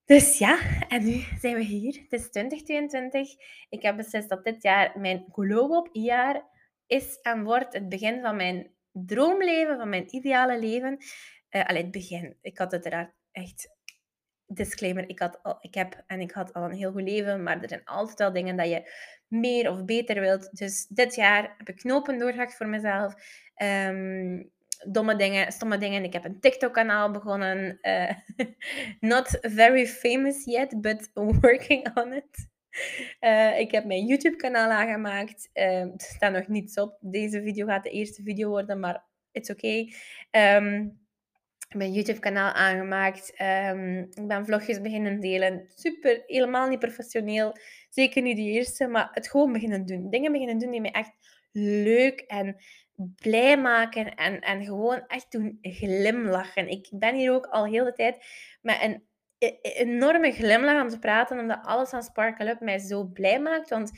Dus 0.05 0.37
ja, 0.37 0.59
en 0.87 1.05
nu 1.05 1.23
zijn 1.39 1.55
we 1.55 1.63
hier. 1.63 1.93
Het 1.93 2.13
is 2.19 2.29
2022. 2.29 3.35
Ik 3.69 3.81
heb 3.81 3.95
beslist 3.95 4.29
dat 4.29 4.43
dit 4.43 4.63
jaar 4.63 4.99
mijn 4.99 5.25
glow-up-jaar 5.31 6.45
is 6.87 7.19
en 7.21 7.43
wordt 7.43 7.73
het 7.73 7.89
begin 7.89 8.21
van 8.21 8.35
mijn 8.35 8.71
droomleven, 8.91 9.77
van 9.77 9.89
mijn 9.89 10.15
ideale 10.15 10.59
leven. 10.59 10.97
Uh, 11.49 11.65
allee, 11.65 11.81
het 11.81 11.91
begin. 11.91 12.37
Ik 12.41 12.57
had 12.57 12.71
uiteraard 12.71 13.13
echt 13.31 13.74
disclaimer, 14.47 15.09
ik, 15.09 15.19
had 15.19 15.39
al, 15.43 15.57
ik 15.59 15.73
heb 15.73 16.03
en 16.07 16.19
ik 16.19 16.31
had 16.31 16.53
al 16.53 16.63
een 16.63 16.75
heel 16.75 16.91
goed 16.91 17.01
leven, 17.01 17.43
maar 17.43 17.61
er 17.61 17.69
zijn 17.69 17.85
altijd 17.85 18.19
wel 18.19 18.33
dingen 18.33 18.57
dat 18.57 18.67
je 18.67 18.91
meer 19.27 19.69
of 19.69 19.85
beter 19.85 20.21
wilt. 20.21 20.57
Dus 20.57 20.87
dit 20.87 21.15
jaar 21.15 21.55
heb 21.57 21.69
ik 21.69 21.75
knopen 21.75 22.17
doorgehakt 22.17 22.55
voor 22.55 22.67
mezelf. 22.67 23.13
Um, 23.63 24.53
domme 24.87 25.15
dingen, 25.15 25.51
stomme 25.51 25.77
dingen. 25.77 26.03
Ik 26.03 26.13
heb 26.13 26.25
een 26.25 26.39
TikTok-kanaal 26.39 27.11
begonnen. 27.11 27.77
Uh, 27.81 28.11
not 29.11 29.37
very 29.41 29.87
famous 29.87 30.45
yet, 30.45 30.81
but 30.81 31.09
working 31.41 31.97
on 31.97 32.13
it. 32.13 32.47
Uh, 33.19 33.59
ik 33.59 33.71
heb 33.71 33.85
mijn 33.85 34.05
YouTube-kanaal 34.05 34.69
aangemaakt. 34.69 35.49
Er 35.53 35.91
staat 35.95 36.31
nog 36.31 36.47
niets 36.47 36.77
op. 36.77 36.97
Deze 37.01 37.41
video 37.41 37.65
gaat 37.65 37.83
de 37.83 37.89
eerste 37.89 38.23
video 38.23 38.49
worden, 38.49 38.79
maar 38.79 39.05
it's 39.31 39.49
okay. 39.49 39.93
Um, 40.31 41.04
mijn 41.69 41.91
YouTube-kanaal 41.91 42.51
aangemaakt. 42.51 43.41
Um, 43.41 43.99
ik 43.99 44.27
ben 44.27 44.45
vlogjes 44.45 44.81
beginnen 44.81 45.19
delen. 45.19 45.65
Super, 45.75 46.23
helemaal 46.25 46.67
niet 46.67 46.79
professioneel. 46.79 47.57
Zeker 47.89 48.21
niet 48.21 48.37
de 48.37 48.43
eerste, 48.43 48.87
maar 48.87 49.09
het 49.11 49.29
gewoon 49.29 49.51
beginnen 49.51 49.85
doen. 49.85 50.09
Dingen 50.09 50.31
beginnen 50.31 50.57
doen 50.57 50.71
die 50.71 50.81
me 50.81 50.91
echt 50.91 51.11
leuk 51.51 52.19
en 52.19 52.55
blij 52.95 53.57
maken. 53.57 54.15
En, 54.15 54.39
en 54.39 54.63
gewoon 54.63 55.03
echt 55.07 55.31
doen 55.31 55.57
glimlachen. 55.61 56.67
Ik 56.67 56.87
ben 56.91 57.15
hier 57.15 57.31
ook 57.31 57.45
al 57.45 57.65
heel 57.65 57.85
de 57.85 57.93
tijd 57.93 58.25
met 58.61 58.77
een 58.81 59.03
e-, 59.37 59.57
e-, 59.61 59.69
enorme 59.69 60.31
glimlach 60.31 60.75
aan 60.75 60.89
te 60.89 60.99
praten, 60.99 61.39
omdat 61.39 61.59
alles 61.61 61.93
aan 61.93 62.03
Sparkle 62.03 62.49
Up 62.49 62.59
mij 62.59 62.79
zo 62.79 63.03
blij 63.03 63.39
maakt. 63.39 63.69
Want 63.69 63.91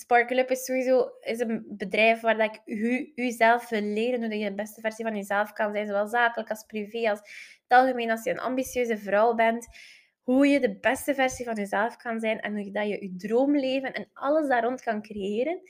Sparkle 0.00 0.40
Up 0.40 0.50
is 0.50 0.64
sowieso 0.64 1.10
is 1.20 1.40
een 1.40 1.64
bedrijf 1.68 2.20
waar 2.20 2.36
dat 2.36 2.54
ik 2.54 2.60
u, 2.64 3.12
u 3.14 3.34
wil 3.68 3.80
leren 3.80 4.24
hoe 4.24 4.38
je 4.38 4.48
de 4.48 4.54
beste 4.54 4.80
versie 4.80 5.04
van 5.04 5.16
jezelf 5.16 5.52
kan 5.52 5.72
zijn, 5.72 5.86
zowel 5.86 6.06
zakelijk 6.06 6.50
als 6.50 6.64
privé, 6.64 7.10
als 7.10 7.18
het 7.62 7.78
algemeen 7.78 8.10
als 8.10 8.24
je 8.24 8.30
een 8.30 8.40
ambitieuze 8.40 8.98
vrouw 8.98 9.34
bent. 9.34 9.66
Hoe 10.22 10.46
je 10.46 10.60
de 10.60 10.78
beste 10.78 11.14
versie 11.14 11.44
van 11.44 11.54
jezelf 11.54 11.96
kan 11.96 12.20
zijn 12.20 12.40
en 12.40 12.56
hoe 12.56 12.70
dat 12.70 12.88
je 12.88 13.02
je 13.02 13.14
droomleven 13.16 13.92
en 13.92 14.10
alles 14.12 14.48
daar 14.48 14.64
rond 14.64 14.82
kan 14.82 15.02
creëren. 15.02 15.60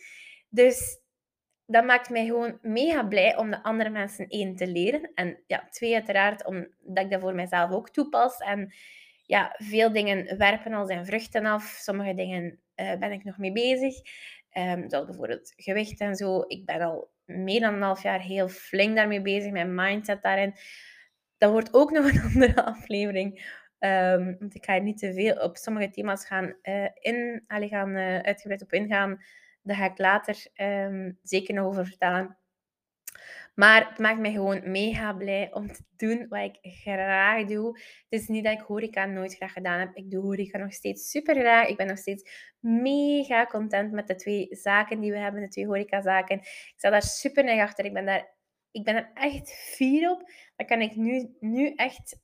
Dus 0.49 0.99
dat 1.67 1.85
maakt 1.85 2.11
mij 2.11 2.27
gewoon 2.27 2.59
mega 2.63 3.05
blij 3.05 3.37
om 3.37 3.51
de 3.51 3.63
andere 3.63 3.91
mensen 3.91 4.27
één 4.29 4.57
te 4.57 4.67
leren. 4.67 5.11
En 5.15 5.43
ja, 5.47 5.69
twee 5.71 5.95
uiteraard 5.95 6.47
omdat 6.47 7.05
ik 7.05 7.11
dat 7.11 7.21
voor 7.21 7.35
mezelf 7.35 7.71
ook 7.71 7.91
toepas. 7.91 8.39
En 8.39 8.73
ja, 9.23 9.55
veel 9.57 9.93
dingen 9.93 10.39
werpen 10.39 10.73
al 10.73 10.87
zijn 10.87 11.07
vruchten 11.07 11.47
af. 11.47 11.63
Sommige 11.65 12.15
dingen 12.15 12.61
uh, 12.81 12.99
ben 12.99 13.13
ik 13.13 13.25
nog 13.25 13.39
mee 13.39 13.53
bezig. 13.53 13.95
Um, 14.53 14.91
zoals 14.91 15.07
bijvoorbeeld 15.07 15.53
gewicht 15.57 16.01
en 16.01 16.15
zo. 16.15 16.45
Ik 16.47 16.65
ben 16.65 16.81
al 16.81 17.11
meer 17.25 17.61
dan 17.61 17.75
een 17.75 17.83
half 17.83 18.03
jaar 18.03 18.21
heel 18.21 18.49
flink 18.49 18.97
daarmee 18.97 19.23
bezig. 19.23 19.51
Mijn 19.51 19.75
mindset 19.75 20.23
daarin. 20.23 20.55
Dat 21.39 21.51
wordt 21.53 21.75
ook 21.75 21.91
nog 21.97 22.13
een 22.13 22.21
andere 22.21 22.65
aflevering. 22.65 23.59
Um, 23.79 24.37
want 24.39 24.55
ik 24.55 24.65
ga 24.65 24.79
niet 24.79 24.99
te 24.99 25.13
veel 25.13 25.35
op 25.35 25.57
sommige 25.57 25.91
thema's 25.91 26.27
gaan, 26.27 26.55
uh, 26.63 26.89
in, 26.95 27.45
allee, 27.47 27.69
gaan 27.69 27.97
uh, 27.97 28.19
uitgebreid 28.19 28.63
op 28.63 28.73
ingaan. 28.73 29.23
Daar 29.63 29.77
ga 29.77 29.85
ik 29.85 29.99
later 29.99 30.47
um, 30.55 31.19
zeker 31.23 31.55
nog 31.55 31.67
over 31.67 31.87
vertellen. 31.87 32.39
Maar 33.55 33.89
het 33.89 33.99
maakt 33.99 34.19
mij 34.19 34.33
gewoon 34.33 34.71
mega 34.71 35.13
blij 35.13 35.53
om 35.53 35.73
te 35.73 35.83
doen 35.97 36.27
wat 36.29 36.41
ik 36.41 36.59
graag 36.61 37.47
doe. 37.47 37.79
Het 38.09 38.21
is 38.21 38.29
niet 38.29 38.45
dat 38.45 38.53
ik 38.53 38.61
horeca 38.61 39.05
nooit 39.05 39.35
graag 39.35 39.53
gedaan 39.53 39.81
heb. 39.81 39.97
Ik 39.97 40.11
doe 40.11 40.23
horeca 40.23 40.59
nog 40.59 40.73
steeds 40.73 41.11
super 41.11 41.35
graag. 41.35 41.69
Ik 41.69 41.77
ben 41.77 41.87
nog 41.87 41.99
steeds 41.99 42.51
mega 42.59 43.47
content 43.47 43.93
met 43.93 44.07
de 44.07 44.15
twee 44.15 44.49
zaken 44.51 45.01
die 45.01 45.13
we 45.13 45.19
hebben, 45.19 45.41
de 45.41 45.49
twee 45.49 45.67
horecazaken. 45.67 46.37
Ik 46.37 46.73
sta 46.77 46.91
daar 46.91 47.03
super 47.03 47.45
neig 47.45 47.61
achter. 47.61 47.85
Ik 47.85 47.93
ben, 47.93 48.07
daar, 48.07 48.29
ik 48.71 48.85
ben 48.85 48.97
er 48.97 49.11
echt 49.15 49.53
fier 49.53 50.11
op. 50.11 50.31
Dat 50.57 50.67
kan 50.67 50.81
ik 50.81 50.97
nu, 50.97 51.37
nu 51.41 51.73
echt 51.75 52.19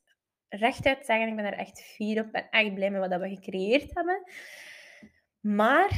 rechtuit 0.49 1.05
zeggen. 1.05 1.27
Ik 1.27 1.35
ben 1.35 1.45
er 1.45 1.57
echt 1.57 1.81
fier 1.81 2.19
op. 2.19 2.25
Ik 2.25 2.31
ben 2.31 2.49
echt 2.49 2.73
blij 2.73 2.91
met 2.91 3.09
wat 3.09 3.21
we 3.21 3.29
gecreëerd 3.29 3.95
hebben. 3.95 4.23
Maar 5.39 5.89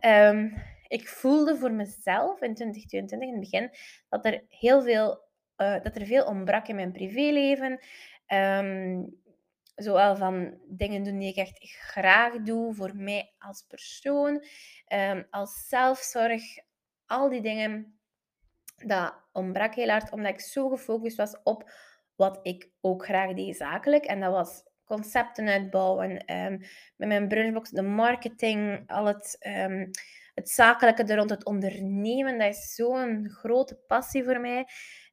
um, 0.00 0.54
ik 0.92 1.08
voelde 1.08 1.56
voor 1.56 1.72
mezelf 1.72 2.40
in 2.40 2.54
2022 2.54 3.28
in 3.28 3.34
het 3.34 3.50
begin 3.50 3.70
dat 4.08 4.24
er 4.24 4.44
heel 4.48 4.82
veel, 4.82 5.20
uh, 5.56 5.82
dat 5.82 5.96
er 5.96 6.06
veel 6.06 6.24
ontbrak 6.24 6.68
in 6.68 6.74
mijn 6.74 6.92
privéleven. 6.92 7.80
Um, 8.26 9.20
zowel 9.74 10.16
van 10.16 10.58
dingen 10.66 11.02
doen 11.02 11.18
die 11.18 11.28
ik 11.28 11.36
echt 11.36 11.58
graag 11.60 12.34
doe 12.42 12.74
voor 12.74 12.96
mij 12.96 13.32
als 13.38 13.64
persoon, 13.68 14.44
um, 14.88 15.26
als 15.30 15.68
zelfzorg, 15.68 16.42
al 17.06 17.28
die 17.28 17.42
dingen. 17.42 17.98
Dat 18.76 19.14
ontbrak 19.32 19.74
heel 19.74 19.88
hard 19.88 20.12
omdat 20.12 20.32
ik 20.32 20.40
zo 20.40 20.68
gefocust 20.68 21.16
was 21.16 21.42
op 21.42 21.70
wat 22.16 22.38
ik 22.42 22.70
ook 22.80 23.04
graag 23.04 23.34
deed 23.34 23.56
zakelijk. 23.56 24.04
En 24.04 24.20
dat 24.20 24.32
was 24.32 24.62
concepten 24.84 25.48
uitbouwen, 25.48 26.10
um, 26.10 26.58
met 26.96 27.08
mijn 27.08 27.28
brunchbox, 27.28 27.70
de 27.70 27.82
marketing, 27.82 28.82
al 28.86 29.04
het, 29.04 29.36
het 30.34 30.50
zakelijke 30.50 31.14
rond 31.14 31.30
het 31.30 31.44
ondernemen. 31.44 32.38
Dat 32.38 32.48
is 32.48 32.74
zo'n 32.74 33.28
grote 33.30 33.74
passie 33.86 34.24
voor 34.24 34.40
mij. 34.40 34.66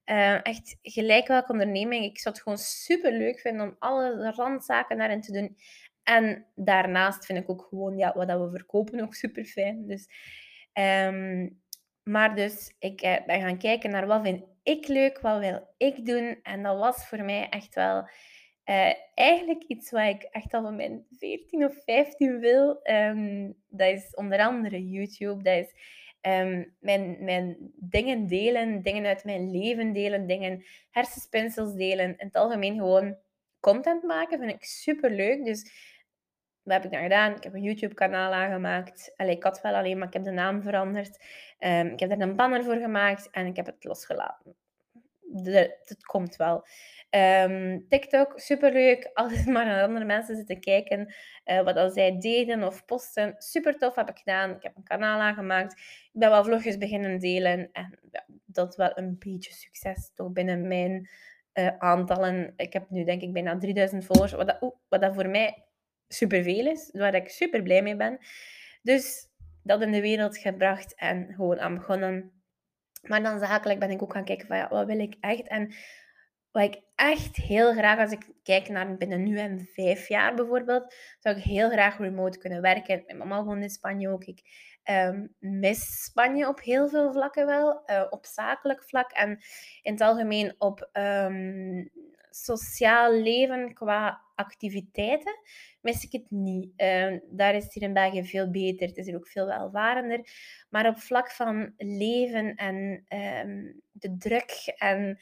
Uh, 0.05 0.45
echt 0.45 0.77
gelijk 0.81 1.27
welke 1.27 1.51
onderneming. 1.51 2.05
Ik 2.05 2.19
zou 2.19 2.33
het 2.35 2.43
gewoon 2.43 2.57
super 2.57 3.11
leuk 3.11 3.39
vinden 3.39 3.67
om 3.67 3.75
alle 3.79 4.31
randzaken 4.31 4.97
daarin 4.97 5.21
te 5.21 5.31
doen. 5.31 5.57
En 6.03 6.45
daarnaast 6.55 7.25
vind 7.25 7.39
ik 7.39 7.49
ook 7.49 7.65
gewoon 7.69 7.97
ja, 7.97 8.13
wat 8.15 8.27
dat 8.27 8.39
we 8.41 8.49
verkopen 8.49 9.01
ook 9.01 9.13
super 9.13 9.45
fijn. 9.45 9.88
Dus, 9.88 10.07
um, 10.73 11.61
maar 12.03 12.35
dus, 12.35 12.75
ik 12.79 13.03
uh, 13.03 13.25
ben 13.25 13.41
gaan 13.41 13.57
kijken 13.57 13.89
naar 13.89 14.07
wat 14.07 14.21
vind 14.21 14.43
ik 14.63 14.88
leuk, 14.88 15.19
wat 15.19 15.39
wil 15.39 15.67
ik 15.77 16.05
doen. 16.05 16.39
En 16.43 16.63
dat 16.63 16.77
was 16.77 17.07
voor 17.07 17.23
mij 17.23 17.49
echt 17.49 17.75
wel 17.75 18.09
uh, 18.69 18.93
eigenlijk 19.13 19.63
iets 19.63 19.91
wat 19.91 20.07
ik 20.07 20.23
echt 20.23 20.53
al 20.53 20.61
van 20.61 20.75
mijn 20.75 21.05
14 21.17 21.65
of 21.65 21.83
15 21.83 22.39
wil. 22.39 22.79
Um, 22.83 23.55
dat 23.67 23.88
is 23.88 24.15
onder 24.15 24.39
andere 24.39 24.89
YouTube. 24.89 25.43
Dat 25.43 25.57
is 25.57 25.73
um, 26.21 26.75
mijn, 26.79 27.17
mijn 27.23 27.57
dingen 27.75 28.27
delen, 28.27 28.81
dingen 28.81 29.05
uit 29.05 29.23
mijn 29.23 29.51
leven 29.51 29.93
delen, 29.93 30.27
dingen, 30.27 30.63
hersenspinsels 30.89 31.73
delen. 31.73 32.05
In 32.05 32.25
het 32.25 32.35
algemeen 32.35 32.75
gewoon 32.75 33.17
content 33.59 34.03
maken 34.03 34.39
vind 34.39 34.51
ik 34.51 34.63
super 34.63 35.11
leuk. 35.11 35.45
Dus 35.45 35.71
wat 36.63 36.73
heb 36.73 36.85
ik 36.85 36.91
dan 36.91 37.01
gedaan? 37.01 37.35
Ik 37.35 37.43
heb 37.43 37.53
een 37.53 37.63
YouTube-kanaal 37.63 38.33
aangemaakt. 38.33 39.13
Allee, 39.15 39.35
ik 39.35 39.43
had 39.43 39.61
wel 39.61 39.75
alleen, 39.75 39.97
maar 39.97 40.07
ik 40.07 40.13
heb 40.13 40.23
de 40.23 40.31
naam 40.31 40.61
veranderd. 40.61 41.25
Um, 41.59 41.88
ik 41.88 41.99
heb 41.99 42.11
er 42.11 42.21
een 42.21 42.35
banner 42.35 42.63
voor 42.63 42.77
gemaakt 42.77 43.29
en 43.29 43.45
ik 43.45 43.55
heb 43.55 43.65
het 43.65 43.83
losgelaten. 43.83 44.55
Het 45.31 46.05
komt 46.05 46.36
wel. 46.36 46.65
Um, 47.09 47.86
TikTok, 47.88 48.39
superleuk. 48.39 49.09
Altijd 49.13 49.45
maar 49.45 49.65
naar 49.65 49.83
andere 49.83 50.05
mensen 50.05 50.36
zitten 50.36 50.59
kijken. 50.59 51.13
Uh, 51.45 51.62
wat 51.62 51.75
al 51.75 51.89
zij 51.89 52.19
deden 52.19 52.63
of 52.63 52.86
posten. 52.86 53.36
Super 53.38 53.77
tof 53.77 53.95
heb 53.95 54.09
ik 54.09 54.17
gedaan. 54.17 54.50
Ik 54.55 54.63
heb 54.63 54.75
een 54.75 54.83
kanaal 54.83 55.19
aangemaakt. 55.19 55.71
Ik 56.13 56.19
ben 56.19 56.29
wel 56.29 56.43
vlogjes 56.43 56.77
beginnen 56.77 57.19
delen. 57.19 57.69
En 57.71 58.00
ja, 58.12 58.25
dat 58.45 58.75
wel 58.75 58.91
een 58.98 59.15
beetje 59.19 59.53
succes 59.53 60.12
toch 60.15 60.31
binnen 60.31 60.67
mijn 60.67 61.09
uh, 61.53 61.77
aantallen. 61.77 62.53
Ik 62.55 62.74
heb 62.74 62.89
nu 62.89 63.03
denk 63.03 63.21
ik 63.21 63.33
bijna 63.33 63.57
3000 63.57 64.05
volgers. 64.05 64.31
Wat 64.31 64.48
dat, 64.48 64.75
wat 64.89 65.01
dat 65.01 65.13
voor 65.13 65.29
mij 65.29 65.63
superveel 66.07 66.65
is. 66.67 66.89
Waar 66.91 67.15
ik 67.15 67.29
super 67.29 67.63
blij 67.63 67.81
mee 67.81 67.95
ben. 67.95 68.17
Dus 68.81 69.27
dat 69.63 69.81
in 69.81 69.91
de 69.91 70.01
wereld 70.01 70.38
gebracht 70.38 70.95
en 70.95 71.33
gewoon 71.33 71.59
aan 71.59 71.75
begonnen. 71.75 72.38
Maar 73.09 73.23
dan 73.23 73.39
zakelijk 73.39 73.79
ben 73.79 73.91
ik 73.91 74.01
ook 74.01 74.13
gaan 74.13 74.25
kijken 74.25 74.47
van 74.47 74.57
ja, 74.57 74.69
wat 74.69 74.85
wil 74.85 74.99
ik 74.99 75.15
echt? 75.19 75.47
En 75.47 75.73
wat 76.51 76.63
ik 76.63 76.81
echt 76.95 77.35
heel 77.35 77.73
graag, 77.73 77.99
als 77.99 78.11
ik 78.11 78.27
kijk 78.43 78.69
naar 78.69 78.97
binnen 78.97 79.23
nu 79.23 79.37
en 79.37 79.69
vijf 79.73 80.07
jaar 80.07 80.35
bijvoorbeeld, 80.35 80.93
zou 81.19 81.35
ik 81.35 81.43
heel 81.43 81.69
graag 81.69 81.97
remote 81.97 82.37
kunnen 82.37 82.61
werken. 82.61 83.03
Mijn 83.05 83.17
mama 83.17 83.43
woont 83.43 83.61
in 83.61 83.69
Spanje 83.69 84.09
ook. 84.09 84.23
Ik 84.23 84.41
um, 84.83 85.35
mis 85.39 86.03
Spanje 86.03 86.47
op 86.47 86.61
heel 86.61 86.87
veel 86.87 87.11
vlakken 87.11 87.45
wel. 87.45 87.81
Uh, 87.85 88.05
op 88.09 88.25
zakelijk 88.25 88.83
vlak 88.83 89.11
en 89.11 89.29
in 89.81 89.91
het 89.91 90.01
algemeen 90.01 90.55
op 90.57 90.89
um, 90.93 91.89
sociaal 92.29 93.13
leven 93.13 93.74
qua 93.74 94.21
activiteiten 94.36 95.39
mis 95.81 96.03
ik 96.03 96.12
het 96.12 96.31
niet. 96.31 96.74
Uh, 96.77 97.19
daar 97.29 97.55
is 97.55 97.63
het 97.63 97.74
hier 97.74 97.83
in 97.83 97.93
België 97.93 98.25
veel 98.25 98.51
beter. 98.51 98.88
Het 98.88 98.98
is 98.98 99.05
hier 99.05 99.15
ook 99.15 99.27
veel 99.27 99.45
welvarender. 99.45 100.19
Maar 100.69 100.88
op 100.88 101.00
vlak 101.00 101.31
van 101.31 101.74
leven 101.77 102.55
en 102.55 103.05
um, 103.45 103.81
de 103.91 104.17
druk 104.17 104.74
en 104.77 105.19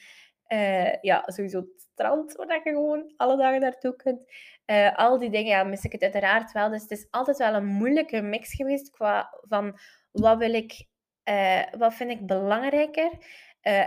uh, 0.47 1.01
ja, 1.01 1.23
sowieso 1.25 1.59
het 1.59 1.87
strand, 1.91 2.35
waar 2.35 2.61
je 2.63 2.69
gewoon 2.69 3.13
alle 3.17 3.37
dagen 3.37 3.59
naartoe 3.59 3.95
kunt. 3.95 4.19
Uh, 4.65 4.95
al 4.95 5.17
die 5.17 5.29
dingen 5.29 5.47
ja, 5.47 5.63
mis 5.63 5.83
ik 5.83 5.91
het 5.91 6.01
uiteraard 6.01 6.51
wel. 6.51 6.69
Dus 6.69 6.81
het 6.81 6.91
is 6.91 7.07
altijd 7.09 7.37
wel 7.37 7.53
een 7.53 7.65
moeilijke 7.65 8.21
mix 8.21 8.53
geweest 8.53 8.89
qua 8.89 9.39
van 9.41 9.79
wat 10.11 10.37
wil 10.37 10.53
ik, 10.53 10.85
uh, 11.29 11.63
wat 11.77 11.93
vind 11.93 12.11
ik 12.11 12.25
belangrijker. 12.25 13.11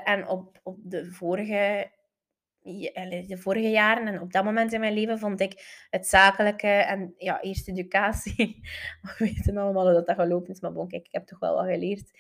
en 0.05 0.29
op, 0.29 0.61
op 0.63 0.77
de 0.83 1.13
vorige 1.13 1.91
de 3.27 3.39
vorige 3.39 3.71
jaren 3.71 4.07
en 4.07 4.21
op 4.21 4.33
dat 4.33 4.45
moment 4.45 4.73
in 4.73 4.81
mijn 4.81 4.95
leven 4.95 5.19
vond 5.19 5.41
ik 5.41 5.87
het 5.91 6.07
zakelijke 6.07 6.69
en 6.69 7.15
ja, 7.17 7.41
eerst 7.41 7.69
educatie. 7.69 8.61
We 9.03 9.15
weten 9.19 9.57
allemaal 9.57 9.85
hoe 9.85 9.93
dat, 9.93 10.07
dat 10.07 10.17
gelopen 10.17 10.53
is, 10.55 10.61
maar 10.61 10.73
bon, 10.73 10.89
kijk, 10.89 11.07
ik 11.07 11.13
heb 11.13 11.27
toch 11.27 11.39
wel 11.39 11.55
wat 11.55 11.67
geleerd 11.67 12.11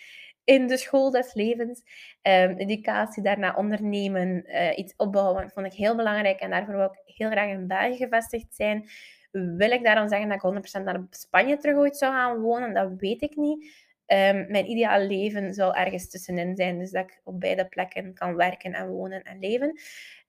in 0.44 0.66
de 0.66 0.76
school 0.76 1.10
des 1.10 1.34
levens. 1.34 1.82
Um, 2.22 2.56
educatie, 2.56 3.22
daarna 3.22 3.54
ondernemen, 3.54 4.44
uh, 4.46 4.78
iets 4.78 4.94
opbouwen, 4.96 5.50
vond 5.50 5.66
ik 5.66 5.72
heel 5.72 5.96
belangrijk. 5.96 6.40
En 6.40 6.50
daarvoor 6.50 6.76
wil 6.76 6.84
ik 6.84 7.14
heel 7.14 7.30
graag 7.30 7.50
in 7.50 7.66
België 7.66 7.96
gevestigd 7.96 8.54
zijn. 8.54 8.88
Wil 9.30 9.70
ik 9.70 9.84
daarom 9.84 10.08
zeggen 10.08 10.28
dat 10.28 10.36
ik 10.36 10.80
100% 10.80 10.84
naar 10.84 11.06
Spanje 11.10 11.56
terug 11.56 11.76
ooit 11.76 11.96
zou 11.96 12.12
gaan 12.12 12.40
wonen? 12.40 12.74
Dat 12.74 12.92
weet 12.96 13.22
ik 13.22 13.36
niet. 13.36 13.64
Um, 14.06 14.50
mijn 14.50 14.70
ideale 14.70 15.06
leven 15.06 15.54
zal 15.54 15.74
ergens 15.74 16.10
tussenin 16.10 16.56
zijn. 16.56 16.78
Dus 16.78 16.90
dat 16.90 17.04
ik 17.04 17.20
op 17.24 17.40
beide 17.40 17.66
plekken 17.66 18.14
kan 18.14 18.36
werken 18.36 18.72
en 18.72 18.88
wonen 18.88 19.22
en 19.22 19.38
leven. 19.38 19.80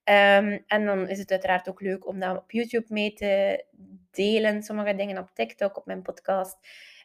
Um, 0.04 0.62
en 0.66 0.84
dan 0.84 1.08
is 1.08 1.18
het 1.18 1.30
uiteraard 1.30 1.68
ook 1.68 1.80
leuk 1.80 2.06
om 2.06 2.20
dat 2.20 2.36
op 2.36 2.50
YouTube 2.50 2.86
mee 2.88 3.12
te 3.12 3.64
delen. 4.10 4.62
Sommige 4.62 4.94
dingen 4.94 5.18
op 5.18 5.30
TikTok, 5.34 5.76
op 5.76 5.86
mijn 5.86 6.02
podcast. 6.02 6.56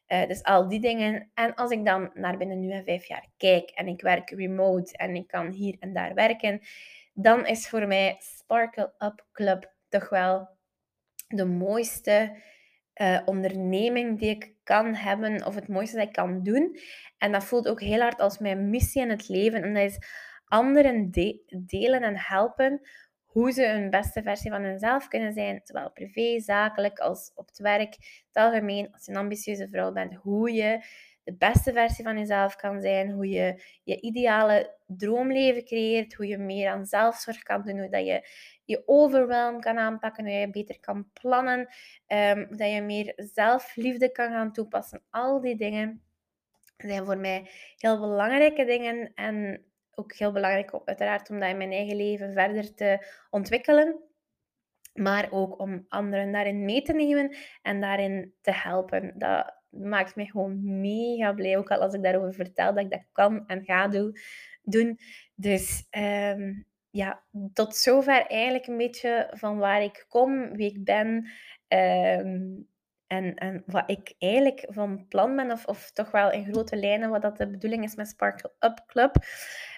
Uh, 0.07 0.27
dus 0.27 0.43
al 0.43 0.67
die 0.67 0.79
dingen. 0.79 1.29
En 1.33 1.55
als 1.55 1.71
ik 1.71 1.85
dan 1.85 2.11
naar 2.13 2.37
binnen 2.37 2.59
nu 2.59 2.71
en 2.71 2.83
vijf 2.83 3.05
jaar 3.05 3.25
kijk 3.37 3.69
en 3.69 3.87
ik 3.87 4.01
werk 4.01 4.29
remote 4.29 4.97
en 4.97 5.15
ik 5.15 5.27
kan 5.27 5.51
hier 5.51 5.75
en 5.79 5.93
daar 5.93 6.13
werken, 6.13 6.61
dan 7.13 7.45
is 7.45 7.69
voor 7.69 7.87
mij 7.87 8.15
Sparkle 8.19 8.93
Up 8.99 9.25
Club 9.31 9.71
toch 9.89 10.09
wel 10.09 10.47
de 11.27 11.45
mooiste 11.45 12.35
uh, 12.95 13.19
onderneming 13.25 14.19
die 14.19 14.29
ik 14.29 14.53
kan 14.63 14.95
hebben 14.95 15.45
of 15.45 15.55
het 15.55 15.67
mooiste 15.67 15.97
dat 15.97 16.07
ik 16.07 16.13
kan 16.13 16.43
doen. 16.43 16.79
En 17.17 17.31
dat 17.31 17.43
voelt 17.43 17.67
ook 17.67 17.81
heel 17.81 18.01
hard 18.01 18.19
als 18.19 18.37
mijn 18.37 18.69
missie 18.69 19.01
in 19.01 19.09
het 19.09 19.27
leven. 19.27 19.63
En 19.63 19.73
dat 19.73 19.83
is 19.83 19.99
anderen 20.47 21.11
de 21.11 21.43
delen 21.65 22.01
en 22.01 22.17
helpen 22.17 22.81
hoe 23.25 23.51
ze 23.51 23.65
een 23.65 23.89
beste 23.89 24.21
versie 24.21 24.51
van 24.51 24.63
hunzelf 24.63 25.07
kunnen 25.07 25.33
zijn, 25.33 25.61
zowel 25.63 25.91
privé, 25.91 26.39
zakelijk 26.39 26.99
als 26.99 27.31
op 27.35 27.47
het 27.47 27.59
werk. 27.59 27.93
Het 28.27 28.43
algemeen, 28.43 28.91
als 28.91 29.05
je 29.05 29.11
een 29.11 29.17
ambitieuze 29.17 29.67
vrouw 29.69 29.91
bent, 29.91 30.13
hoe 30.13 30.53
je 30.53 30.85
de 31.23 31.33
beste 31.33 31.73
versie 31.73 32.03
van 32.03 32.17
jezelf 32.17 32.55
kan 32.55 32.81
zijn, 32.81 33.11
hoe 33.11 33.29
je 33.29 33.63
je 33.83 34.01
ideale 34.01 34.75
droomleven 34.85 35.65
creëert, 35.65 36.13
hoe 36.13 36.27
je 36.27 36.37
meer 36.37 36.69
aan 36.69 36.85
zelfzorg 36.85 37.43
kan 37.43 37.61
doen, 37.61 37.79
hoe 37.79 37.89
dat 37.89 38.05
je 38.05 38.27
je 38.65 38.83
overwhelm 38.85 39.59
kan 39.59 39.77
aanpakken, 39.77 40.23
hoe 40.23 40.33
je 40.33 40.49
beter 40.49 40.79
kan 40.79 41.09
plannen, 41.13 41.59
um, 42.07 42.45
hoe 42.47 42.57
dat 42.57 42.71
je 42.71 42.81
meer 42.81 43.13
zelfliefde 43.15 44.11
kan 44.11 44.31
gaan 44.31 44.51
toepassen. 44.51 45.03
Al 45.09 45.41
die 45.41 45.57
dingen 45.57 46.01
zijn 46.77 47.05
voor 47.05 47.17
mij 47.17 47.49
heel 47.77 47.99
belangrijke 47.99 48.65
dingen 48.65 49.11
en 49.15 49.65
ook 49.99 50.13
heel 50.13 50.31
belangrijk, 50.31 50.79
uiteraard, 50.85 51.29
om 51.29 51.39
dat 51.39 51.49
in 51.49 51.57
mijn 51.57 51.71
eigen 51.71 51.95
leven 51.95 52.33
verder 52.33 52.73
te 52.73 53.05
ontwikkelen. 53.29 53.99
Maar 54.93 55.27
ook 55.31 55.59
om 55.59 55.85
anderen 55.87 56.31
daarin 56.31 56.65
mee 56.65 56.81
te 56.81 56.93
nemen 56.93 57.35
en 57.61 57.81
daarin 57.81 58.33
te 58.41 58.51
helpen. 58.51 59.13
Dat 59.15 59.53
maakt 59.69 60.15
mij 60.15 60.25
gewoon 60.25 60.79
mega 60.81 61.33
blij. 61.33 61.57
Ook 61.57 61.71
al 61.71 61.81
als 61.81 61.93
ik 61.93 62.03
daarover 62.03 62.33
vertel 62.33 62.73
dat 62.73 62.83
ik 62.83 62.91
dat 62.91 63.05
kan 63.11 63.47
en 63.47 63.63
ga 63.63 63.87
doen. 64.63 64.99
Dus 65.35 65.87
um, 65.97 66.65
ja, 66.89 67.23
tot 67.53 67.75
zover 67.75 68.25
eigenlijk 68.25 68.67
een 68.67 68.77
beetje 68.77 69.31
van 69.33 69.57
waar 69.57 69.83
ik 69.83 70.05
kom, 70.07 70.55
wie 70.55 70.71
ik 70.71 70.83
ben. 70.83 71.29
Um, 71.67 72.67
en, 73.07 73.35
en 73.35 73.63
wat 73.65 73.89
ik 73.89 74.13
eigenlijk 74.17 74.65
van 74.67 75.07
plan 75.07 75.35
ben, 75.35 75.51
of, 75.51 75.65
of 75.65 75.91
toch 75.91 76.11
wel 76.11 76.31
in 76.31 76.45
grote 76.45 76.75
lijnen, 76.75 77.09
wat 77.09 77.21
dat 77.21 77.37
de 77.37 77.49
bedoeling 77.49 77.83
is 77.83 77.95
met 77.95 78.07
Sparkle 78.07 78.51
Up 78.59 78.83
Club. 78.85 79.15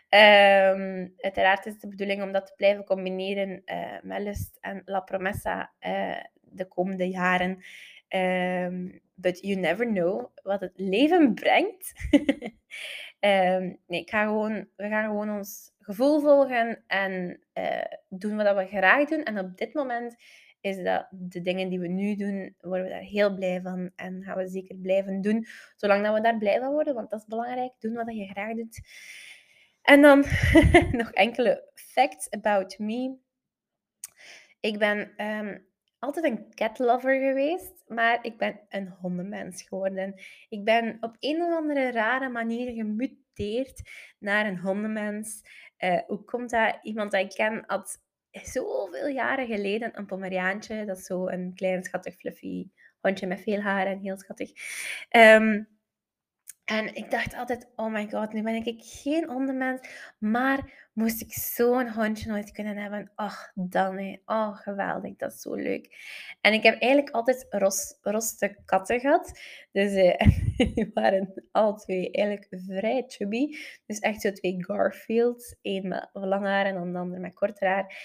Um, 0.10 1.13
uiteraard 1.17 1.65
is 1.65 1.72
het 1.72 1.82
de 1.82 1.88
bedoeling 1.88 2.24
om 2.24 2.32
dat 2.32 2.45
te 2.45 2.54
blijven 2.56 2.84
combineren 2.84 3.62
uh, 3.65 4.02
met 4.02 4.22
Lust 4.22 4.58
en 4.62 4.82
La 4.86 5.00
Promessa 5.00 5.72
uh, 5.88 6.17
de 6.41 6.65
komende 6.65 7.10
jaren. 7.10 7.63
Um, 8.10 9.02
but 9.15 9.39
you 9.41 9.56
never 9.56 9.86
know 9.86 10.32
wat 10.43 10.60
het 10.60 10.72
leven 10.76 11.34
brengt. 11.34 11.93
um, 13.19 13.80
nee, 13.88 14.02
ik 14.02 14.10
ga 14.10 14.24
gewoon, 14.24 14.67
we 14.76 14.88
gaan 14.88 15.06
gewoon 15.06 15.30
ons 15.30 15.72
gevoel 15.80 16.19
volgen 16.19 16.84
en 16.88 17.39
uh, 17.54 17.84
doen 18.10 18.36
wat 18.36 18.56
we 18.56 18.65
graag 18.65 19.10
doen. 19.10 19.24
En 19.24 19.39
op 19.39 19.58
dit 19.58 19.74
moment 19.74 20.15
is 20.62 20.84
dat 20.84 21.08
de 21.12 21.41
dingen 21.41 21.69
die 21.69 21.80
we 21.80 21.88
nu 21.88 22.15
doen, 22.15 22.56
worden 22.60 22.86
we 22.86 22.91
daar 22.91 23.02
heel 23.02 23.34
blij 23.34 23.62
van. 23.62 23.91
En 23.95 24.24
gaan 24.24 24.38
we 24.38 24.48
zeker 24.48 24.76
blijven 24.76 25.22
doen, 25.22 25.45
zolang 25.76 26.04
dat 26.04 26.13
we 26.13 26.22
daar 26.22 26.38
blij 26.38 26.60
van 26.60 26.72
worden. 26.72 26.93
Want 26.93 27.10
dat 27.10 27.19
is 27.19 27.26
belangrijk, 27.26 27.72
doen 27.80 27.93
wat 27.93 28.15
je 28.15 28.26
graag 28.26 28.56
doet. 28.56 28.82
En 29.82 30.02
dan 30.02 30.26
nog 30.92 31.12
enkele 31.12 31.70
facts 31.74 32.30
about 32.30 32.80
me. 32.80 33.18
Ik 34.60 34.80
ben 34.80 35.26
um, 35.26 35.65
altijd 36.00 36.26
een 36.26 36.54
cat 36.54 36.80
lover 36.80 37.20
geweest, 37.20 37.84
maar 37.88 38.20
ik 38.22 38.38
ben 38.38 38.60
een 38.70 38.88
hondenmens 38.88 39.62
geworden. 39.62 40.22
Ik 40.50 40.63
ben 40.63 40.98
op 41.00 41.15
een 41.20 41.42
of 41.42 41.56
andere 41.56 41.92
rare 41.92 42.30
manier 42.30 42.74
gemuteerd 42.74 43.89
naar 44.20 44.46
een 44.46 44.60
hondenmens. 44.60 45.42
Uh, 45.80 46.00
hoe 46.08 46.24
komt 46.24 46.50
dat? 46.50 46.78
Iemand 46.82 47.12
dat 47.12 47.22
ik 47.22 47.30
ken 47.30 47.63
had 47.68 48.02
zoveel 48.32 49.08
jaren 49.08 49.48
geleden 49.48 49.98
een 49.98 50.06
Pomeriaantje. 50.06 50.86
Dat 50.86 50.98
is 50.98 51.06
zo 51.06 51.28
een 51.28 51.54
klein 51.56 51.84
schattig 51.84 52.15
fluffy 52.15 52.70
hondje 53.00 53.28
met 53.28 53.42
veel 53.42 53.62
haar 53.62 53.86
en 53.86 54.00
heel 54.00 54.18
schattig. 54.18 54.52
Um, 55.10 55.68
en 56.70 56.96
ik 56.96 57.12
dacht 57.12 57.36
altijd, 57.36 57.68
oh 57.76 57.92
my 57.92 58.10
god, 58.10 58.34
nu 58.34 58.42
ben 58.42 58.66
ik 58.66 58.82
geen 58.84 59.30
hondenmens. 59.30 59.88
Maar 60.18 60.90
moest 60.94 61.22
ik 61.22 61.34
zo'n 61.34 61.90
hondje 61.90 62.30
nooit 62.30 62.52
kunnen 62.52 62.78
hebben, 62.78 63.12
ach, 63.16 63.52
dan 63.56 63.98
hè. 63.98 64.18
Oh, 64.26 64.58
geweldig, 64.58 65.16
dat 65.16 65.34
is 65.34 65.42
zo 65.42 65.54
leuk. 65.54 65.96
En 66.42 66.54
ik 66.54 66.64
heb 66.64 66.82
eigenlijk 66.82 67.16
altijd 67.16 67.46
ros, 67.50 67.98
roste 68.02 68.58
katten 68.66 69.00
gehad. 69.00 69.40
Dus 69.72 69.94
eh, 69.94 70.28
die 70.76 70.92
waren 70.94 71.34
alle 71.52 71.76
twee 71.76 72.12
eigenlijk 72.12 72.48
vrij 72.66 73.04
chubby. 73.08 73.58
Dus 73.86 74.00
echt 74.00 74.22
zo 74.22 74.32
twee 74.32 74.66
Garfields. 74.66 75.56
Eén 75.62 75.88
met 75.88 76.10
lang 76.14 76.46
haar 76.46 76.66
en 76.66 76.74
dan 76.74 76.94
de 76.94 77.00
ander 77.00 77.20
met 77.20 77.34
kort 77.34 77.60
haar. 77.60 77.96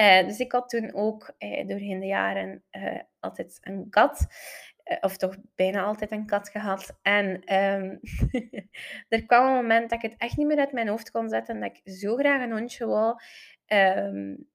Uh, 0.00 0.26
dus 0.26 0.38
ik 0.38 0.52
had 0.52 0.68
toen 0.68 0.94
ook 0.94 1.34
uh, 1.38 1.66
doorheen 1.66 2.00
de 2.00 2.06
jaren 2.06 2.62
uh, 2.70 3.00
altijd 3.20 3.58
een 3.60 3.86
kat. 3.90 4.26
Eh, 4.90 4.96
of 5.00 5.16
toch 5.16 5.36
bijna 5.54 5.82
altijd 5.82 6.10
een 6.10 6.26
kat 6.26 6.48
gehad. 6.48 6.98
En 7.02 7.26
um, 7.56 8.00
er 9.08 9.26
kwam 9.26 9.46
een 9.46 9.54
moment 9.54 9.90
dat 9.90 10.02
ik 10.02 10.10
het 10.10 10.20
echt 10.20 10.36
niet 10.36 10.46
meer 10.46 10.58
uit 10.58 10.72
mijn 10.72 10.88
hoofd 10.88 11.10
kon 11.10 11.28
zetten. 11.28 11.60
Dat 11.60 11.70
ik 11.76 11.92
zo 11.92 12.16
graag 12.16 12.42
een 12.42 12.52
hondje 12.52 12.86
wou. 12.86 13.20
Um, 13.66 14.48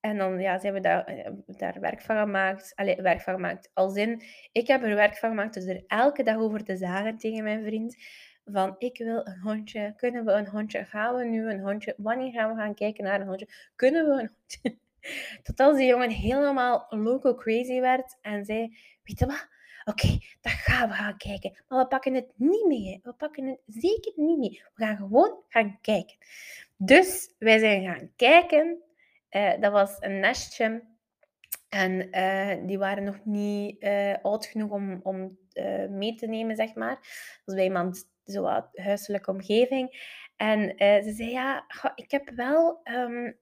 en 0.00 0.16
dan 0.16 0.40
ja, 0.40 0.58
zijn 0.58 0.72
we 0.72 0.80
daar, 0.80 1.04
eh, 1.04 1.32
daar 1.46 1.80
werk 1.80 2.00
van 2.00 2.16
gemaakt. 2.16 2.72
Allee, 2.74 3.02
werk 3.02 3.20
van 3.20 3.34
gemaakt. 3.34 3.70
Als 3.74 3.96
in, 3.96 4.22
ik 4.52 4.66
heb 4.66 4.82
er 4.82 4.94
werk 4.94 5.16
van 5.16 5.28
gemaakt 5.28 5.54
dus 5.54 5.64
er 5.64 5.84
elke 5.86 6.22
dag 6.22 6.36
over 6.36 6.64
te 6.64 6.76
zagen 6.76 7.18
tegen 7.18 7.44
mijn 7.44 7.64
vriend. 7.64 7.96
Van, 8.44 8.74
ik 8.78 8.98
wil 8.98 9.26
een 9.26 9.40
hondje. 9.40 9.94
Kunnen 9.96 10.24
we 10.24 10.32
een 10.32 10.48
hondje? 10.48 10.84
Gaan 10.84 11.14
we 11.14 11.24
nu 11.24 11.50
een 11.50 11.60
hondje? 11.60 11.94
Wanneer 11.96 12.32
gaan 12.32 12.54
we 12.54 12.60
gaan 12.60 12.74
kijken 12.74 13.04
naar 13.04 13.20
een 13.20 13.26
hondje? 13.26 13.48
Kunnen 13.76 14.04
we 14.04 14.12
een 14.12 14.30
hondje? 14.38 14.78
Tot 15.42 15.60
als 15.60 15.76
die 15.76 15.86
jongen 15.86 16.10
helemaal 16.10 16.86
loco 16.88 17.34
crazy 17.34 17.80
werd 17.80 18.18
en 18.20 18.44
zei, 18.44 18.76
weet 19.02 19.18
je 19.18 19.26
wat? 19.26 19.58
Oké, 19.90 20.18
dan 20.40 20.52
gaan 20.52 20.88
we 20.88 20.94
gaan 20.94 21.16
kijken. 21.16 21.52
Maar 21.68 21.78
we 21.78 21.86
pakken 21.86 22.14
het 22.14 22.32
niet 22.34 22.66
mee. 22.66 23.00
We 23.02 23.12
pakken 23.12 23.46
het 23.46 23.60
zeker 23.66 24.12
niet 24.16 24.38
mee. 24.38 24.62
We 24.74 24.84
gaan 24.84 24.96
gewoon 24.96 25.42
gaan 25.48 25.78
kijken. 25.80 26.16
Dus 26.76 27.34
wij 27.38 27.58
zijn 27.58 27.84
gaan 27.84 28.10
kijken. 28.16 28.82
Uh, 29.30 29.60
dat 29.60 29.72
was 29.72 29.96
een 30.00 30.20
nestje. 30.20 30.82
En 31.68 32.08
uh, 32.18 32.66
die 32.66 32.78
waren 32.78 33.04
nog 33.04 33.24
niet 33.24 33.82
uh, 33.82 34.14
oud 34.22 34.46
genoeg 34.46 34.70
om, 34.70 35.00
om 35.02 35.38
mee 35.88 36.14
te 36.14 36.26
nemen, 36.26 36.56
zeg 36.56 36.74
maar. 36.74 36.94
Dat 36.94 37.42
was 37.44 37.54
bij 37.54 37.64
iemand 37.64 38.08
zo 38.24 38.62
huiselijke 38.74 39.30
omgeving. 39.30 40.18
En 40.36 40.74
ze 40.78 41.12
zei, 41.16 41.30
ja, 41.30 41.64
ik 41.94 42.10
heb 42.10 42.30
wel 42.30 42.80
um, 42.84 43.36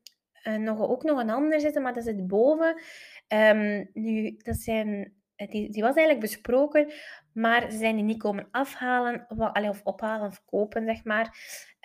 nog, 0.64 0.80
ook 0.80 1.02
nog 1.02 1.20
een 1.20 1.30
ander 1.30 1.60
zitten, 1.60 1.82
maar 1.82 1.92
dat 1.92 2.04
zit 2.04 2.26
boven. 2.26 2.82
Um, 3.28 3.90
nu, 3.92 4.36
dat 4.36 4.56
zijn 4.56 5.17
die, 5.46 5.70
die 5.70 5.82
was 5.82 5.96
eigenlijk 5.96 6.20
besproken, 6.20 6.92
maar 7.32 7.70
ze 7.70 7.76
zijn 7.76 7.96
die 7.96 8.04
niet 8.04 8.18
komen 8.18 8.48
afhalen, 8.50 9.26
of 9.68 9.80
ophalen 9.84 10.26
of 10.26 10.44
kopen, 10.44 10.84
zeg 10.84 11.04
maar, 11.04 11.36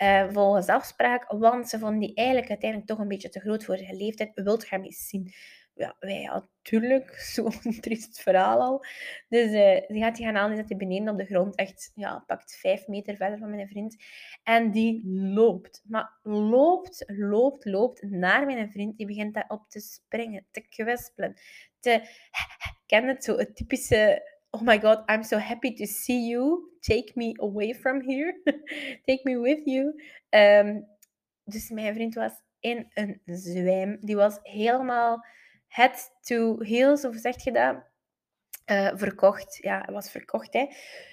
uh, 0.02 0.28
volgens 0.32 0.66
afspraak. 0.66 1.24
Want 1.28 1.68
ze 1.68 1.78
vonden 1.78 2.00
die 2.00 2.14
eigenlijk 2.14 2.48
uiteindelijk 2.48 2.90
toch 2.90 2.98
een 2.98 3.08
beetje 3.08 3.28
te 3.28 3.40
groot 3.40 3.64
voor 3.64 3.76
zijn 3.76 3.96
leeftijd. 3.96 4.30
Wilt 4.34 4.70
hem 4.70 4.84
eens 4.84 5.08
zien? 5.08 5.32
ja, 5.74 5.96
wij 6.00 6.22
natuurlijk 6.24 7.14
zo'n 7.34 7.80
triest 7.80 8.20
verhaal 8.20 8.60
al. 8.60 8.84
Dus 9.28 9.50
uh, 9.50 9.88
die 9.88 10.02
gaat 10.02 10.16
die 10.16 10.24
gaan 10.24 10.34
halen, 10.34 10.50
die 10.50 10.58
zet 10.58 10.68
die 10.68 10.76
beneden 10.76 11.08
op 11.08 11.18
de 11.18 11.24
grond, 11.24 11.54
echt, 11.54 11.92
ja, 11.94 12.24
pakt 12.26 12.56
vijf 12.56 12.86
meter 12.86 13.16
verder 13.16 13.38
van 13.38 13.50
mijn 13.50 13.68
vriend. 13.68 13.96
En 14.42 14.70
die 14.70 15.02
loopt, 15.34 15.82
maar 15.86 16.18
loopt, 16.22 17.04
loopt, 17.06 17.64
loopt 17.64 18.02
naar 18.02 18.46
mijn 18.46 18.70
vriend. 18.70 18.96
Die 18.96 19.06
begint 19.06 19.34
daarop 19.34 19.68
te 19.68 19.80
springen, 19.80 20.46
te 20.50 20.60
kwispelen, 20.60 21.34
te... 21.80 22.02
Ken 22.86 23.08
het 23.08 23.24
zo, 23.24 23.36
het 23.36 23.56
typische... 23.56 24.32
Oh 24.50 24.60
my 24.60 24.80
god, 24.80 25.10
I'm 25.10 25.22
so 25.22 25.36
happy 25.36 25.74
to 25.74 25.84
see 25.84 26.28
you. 26.28 26.72
Take 26.80 27.12
me 27.14 27.32
away 27.40 27.74
from 27.74 28.02
here. 28.02 28.40
Take 29.06 29.20
me 29.22 29.38
with 29.38 29.64
you. 29.64 29.94
Um, 30.30 30.86
dus 31.44 31.70
mijn 31.70 31.94
vriend 31.94 32.14
was 32.14 32.32
in 32.60 32.90
een 32.94 33.20
zwijm. 33.24 33.96
Die 34.00 34.16
was 34.16 34.38
helemaal 34.42 35.24
head 35.66 36.10
to 36.20 36.58
heels, 36.60 37.04
of 37.04 37.16
zeg 37.16 37.44
je 37.44 37.52
dat? 37.52 37.92
Uh, 38.66 38.90
verkocht. 38.94 39.56
Ja, 39.56 39.80
het 39.80 39.90
was 39.90 40.10
verkocht. 40.10 40.52
Hè. 40.52 40.66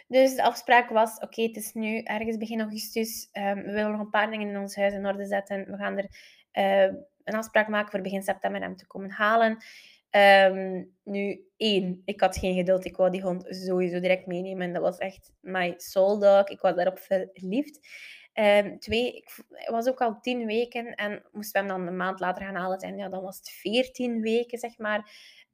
Dus 0.07 0.35
de 0.35 0.43
afspraak 0.43 0.89
was: 0.89 1.19
oké, 1.19 1.41
het 1.41 1.55
is 1.55 1.73
nu 1.73 2.01
ergens 2.01 2.37
begin 2.37 2.61
augustus. 2.61 3.29
Um, 3.33 3.63
we 3.63 3.71
willen 3.71 3.91
nog 3.91 3.99
een 3.99 4.09
paar 4.09 4.29
dingen 4.29 4.49
in 4.49 4.57
ons 4.57 4.75
huis 4.75 4.93
in 4.93 5.05
orde 5.05 5.25
zetten. 5.25 5.65
We 5.71 5.77
gaan 5.77 5.97
er 5.97 6.09
uh, 6.53 6.97
een 7.23 7.35
afspraak 7.35 7.67
maken 7.67 7.91
voor 7.91 8.01
begin 8.01 8.23
september 8.23 8.61
hem 8.61 8.75
te 8.75 8.87
komen 8.87 9.11
halen. 9.11 9.63
Um, 10.11 10.91
nu, 11.03 11.45
één, 11.57 12.01
ik 12.05 12.21
had 12.21 12.37
geen 12.37 12.55
geduld. 12.55 12.85
Ik 12.85 12.95
wou 12.95 13.11
die 13.11 13.21
hond 13.21 13.45
sowieso 13.49 13.99
direct 13.99 14.25
meenemen. 14.25 14.73
Dat 14.73 14.81
was 14.81 14.97
echt 14.97 15.31
my 15.39 15.73
soul 15.77 16.19
dog. 16.19 16.49
Ik 16.49 16.61
was 16.61 16.75
daarop 16.75 16.99
verliefd. 16.99 17.79
Um, 18.33 18.79
twee, 18.79 19.15
ik 19.15 19.31
was 19.65 19.87
ook 19.87 20.01
al 20.01 20.19
tien 20.19 20.45
weken 20.45 20.95
en 20.95 21.23
moesten 21.31 21.61
we 21.61 21.67
hem 21.67 21.77
dan 21.77 21.87
een 21.87 21.97
maand 21.97 22.19
later 22.19 22.43
gaan 22.45 22.55
halen. 22.55 22.77
En 22.77 22.97
ja, 22.97 23.09
dan 23.09 23.21
was 23.21 23.37
het 23.37 23.49
veertien 23.49 24.21
weken, 24.21 24.59
zeg 24.59 24.77
maar. 24.77 25.11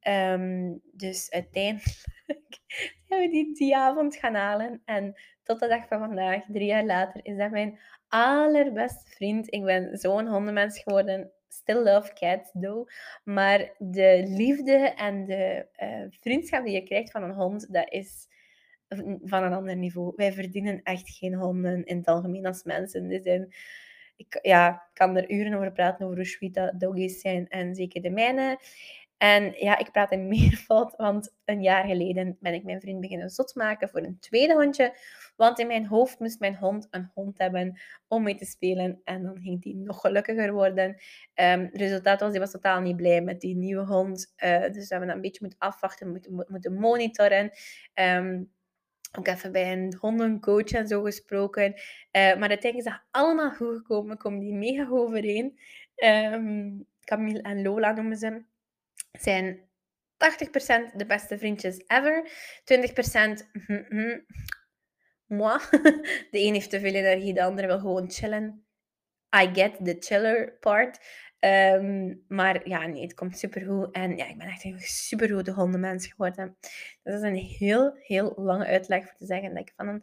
Um, 0.08 0.80
dus 0.92 1.30
uiteindelijk 1.30 1.96
hebben 3.06 3.26
we 3.26 3.28
die 3.30 3.54
die 3.54 3.76
avond 3.76 4.16
gaan 4.16 4.34
halen. 4.34 4.82
En 4.84 5.14
tot 5.42 5.60
de 5.60 5.68
dag 5.68 5.88
van 5.88 5.98
vandaag, 5.98 6.44
drie 6.48 6.66
jaar 6.66 6.84
later, 6.84 7.20
is 7.24 7.36
dat 7.36 7.50
mijn 7.50 7.78
allerbeste 8.08 9.10
vriend. 9.10 9.54
Ik 9.54 9.64
ben 9.64 9.98
zo'n 9.98 10.26
hondenmens 10.26 10.78
geworden. 10.78 11.32
Still 11.48 11.82
love 11.82 12.12
cats, 12.12 12.50
though. 12.60 12.90
Maar 13.24 13.74
de 13.78 14.24
liefde 14.26 14.76
en 14.76 15.24
de 15.24 15.66
uh, 15.82 16.04
vriendschap 16.20 16.64
die 16.64 16.74
je 16.74 16.82
krijgt 16.82 17.10
van 17.10 17.22
een 17.22 17.34
hond, 17.34 17.72
dat 17.72 17.92
is 17.92 18.28
van 19.22 19.42
een 19.42 19.52
ander 19.52 19.76
niveau. 19.76 20.12
Wij 20.16 20.32
verdienen 20.32 20.82
echt 20.82 21.10
geen 21.10 21.34
honden 21.34 21.84
in 21.84 21.96
het 21.96 22.06
algemeen 22.06 22.46
als 22.46 22.62
mensen. 22.62 23.08
Die 23.08 23.22
zijn, 23.22 23.54
ik 24.16 24.38
ja, 24.42 24.88
kan 24.92 25.16
er 25.16 25.30
uren 25.30 25.54
over 25.54 25.72
praten 25.72 26.04
over 26.04 26.16
hoe 26.16 26.26
sweet 26.26 26.54
dat 26.54 26.80
doggies 26.80 27.20
zijn 27.20 27.48
en 27.48 27.74
zeker 27.74 28.02
de 28.02 28.10
mijne. 28.10 28.58
En 29.18 29.52
ja, 29.56 29.78
ik 29.78 29.92
praat 29.92 30.12
in 30.12 30.28
meervoud, 30.38 30.96
want 30.96 31.34
een 31.44 31.62
jaar 31.62 31.84
geleden 31.84 32.36
ben 32.40 32.54
ik 32.54 32.64
mijn 32.64 32.80
vriend 32.80 33.00
beginnen 33.00 33.30
zot 33.30 33.54
maken 33.54 33.88
voor 33.88 34.00
een 34.00 34.18
tweede 34.20 34.54
hondje. 34.54 34.96
Want 35.38 35.58
in 35.58 35.66
mijn 35.66 35.86
hoofd 35.86 36.18
moest 36.18 36.40
mijn 36.40 36.56
hond 36.56 36.86
een 36.90 37.10
hond 37.14 37.38
hebben 37.38 37.80
om 38.08 38.22
mee 38.22 38.34
te 38.34 38.44
spelen. 38.44 39.00
En 39.04 39.22
dan 39.22 39.40
ging 39.40 39.62
die 39.62 39.76
nog 39.76 40.00
gelukkiger 40.00 40.52
worden. 40.52 40.96
Um, 41.34 41.68
resultaat 41.72 42.20
was, 42.20 42.30
hij 42.30 42.40
was 42.40 42.50
totaal 42.50 42.80
niet 42.80 42.96
blij 42.96 43.20
met 43.20 43.40
die 43.40 43.56
nieuwe 43.56 43.84
hond. 43.84 44.34
Uh, 44.44 44.60
dus 44.60 44.72
we 44.72 44.86
hebben 44.88 45.06
dat 45.06 45.16
een 45.16 45.22
beetje 45.22 45.40
moeten 45.40 45.58
afwachten, 45.58 46.10
moeten, 46.10 46.46
moeten 46.48 46.74
monitoren. 46.74 47.50
Um, 47.94 48.52
ook 49.18 49.26
even 49.26 49.52
bij 49.52 49.72
een 49.72 49.96
hondencoach 50.00 50.70
en 50.70 50.88
zo 50.88 51.02
gesproken. 51.02 51.72
Uh, 51.74 51.80
maar 52.12 52.48
uiteindelijk 52.48 52.76
is 52.76 52.84
dat 52.84 53.02
allemaal 53.10 53.50
goed 53.50 53.76
gekomen. 53.76 54.12
Ik 54.12 54.18
kom 54.18 54.38
die 54.38 54.54
mega 54.54 54.88
overeen. 54.90 55.58
Um, 55.96 56.86
Camille 57.04 57.42
en 57.42 57.62
Lola 57.62 57.92
noemen 57.92 58.16
ze. 58.16 58.42
Zijn 59.12 59.68
80% 60.18 60.94
de 60.94 61.06
beste 61.06 61.38
vriendjes 61.38 61.82
ever. 61.86 62.30
20% 62.64 63.46
mm, 63.66 63.86
mm, 63.88 64.24
moi. 65.28 65.58
De 66.30 66.44
een 66.44 66.54
heeft 66.54 66.70
te 66.70 66.80
veel 66.80 66.94
energie, 66.94 67.34
de 67.34 67.42
andere 67.42 67.66
wil 67.66 67.78
gewoon 67.78 68.10
chillen. 68.10 68.66
I 69.36 69.50
get 69.52 69.84
the 69.84 69.96
chiller 70.00 70.56
part. 70.60 70.98
Um, 71.40 72.24
maar 72.28 72.68
ja, 72.68 72.86
nee, 72.86 73.02
het 73.02 73.14
komt 73.14 73.38
supergoed. 73.38 73.94
En 73.94 74.16
ja, 74.16 74.28
ik 74.28 74.38
ben 74.38 74.46
echt 74.46 74.64
een 74.64 74.80
supergoede 74.80 75.52
hondenmens 75.52 76.06
geworden. 76.06 76.56
Dat 77.02 77.14
is 77.14 77.22
een 77.22 77.34
heel, 77.34 77.94
heel 77.98 78.32
lange 78.36 78.66
uitleg 78.66 79.04
voor 79.04 79.16
te 79.16 79.26
zeggen 79.26 79.54
dat 79.54 79.58
ik 79.62 79.72
van 79.76 79.88
een 79.88 80.02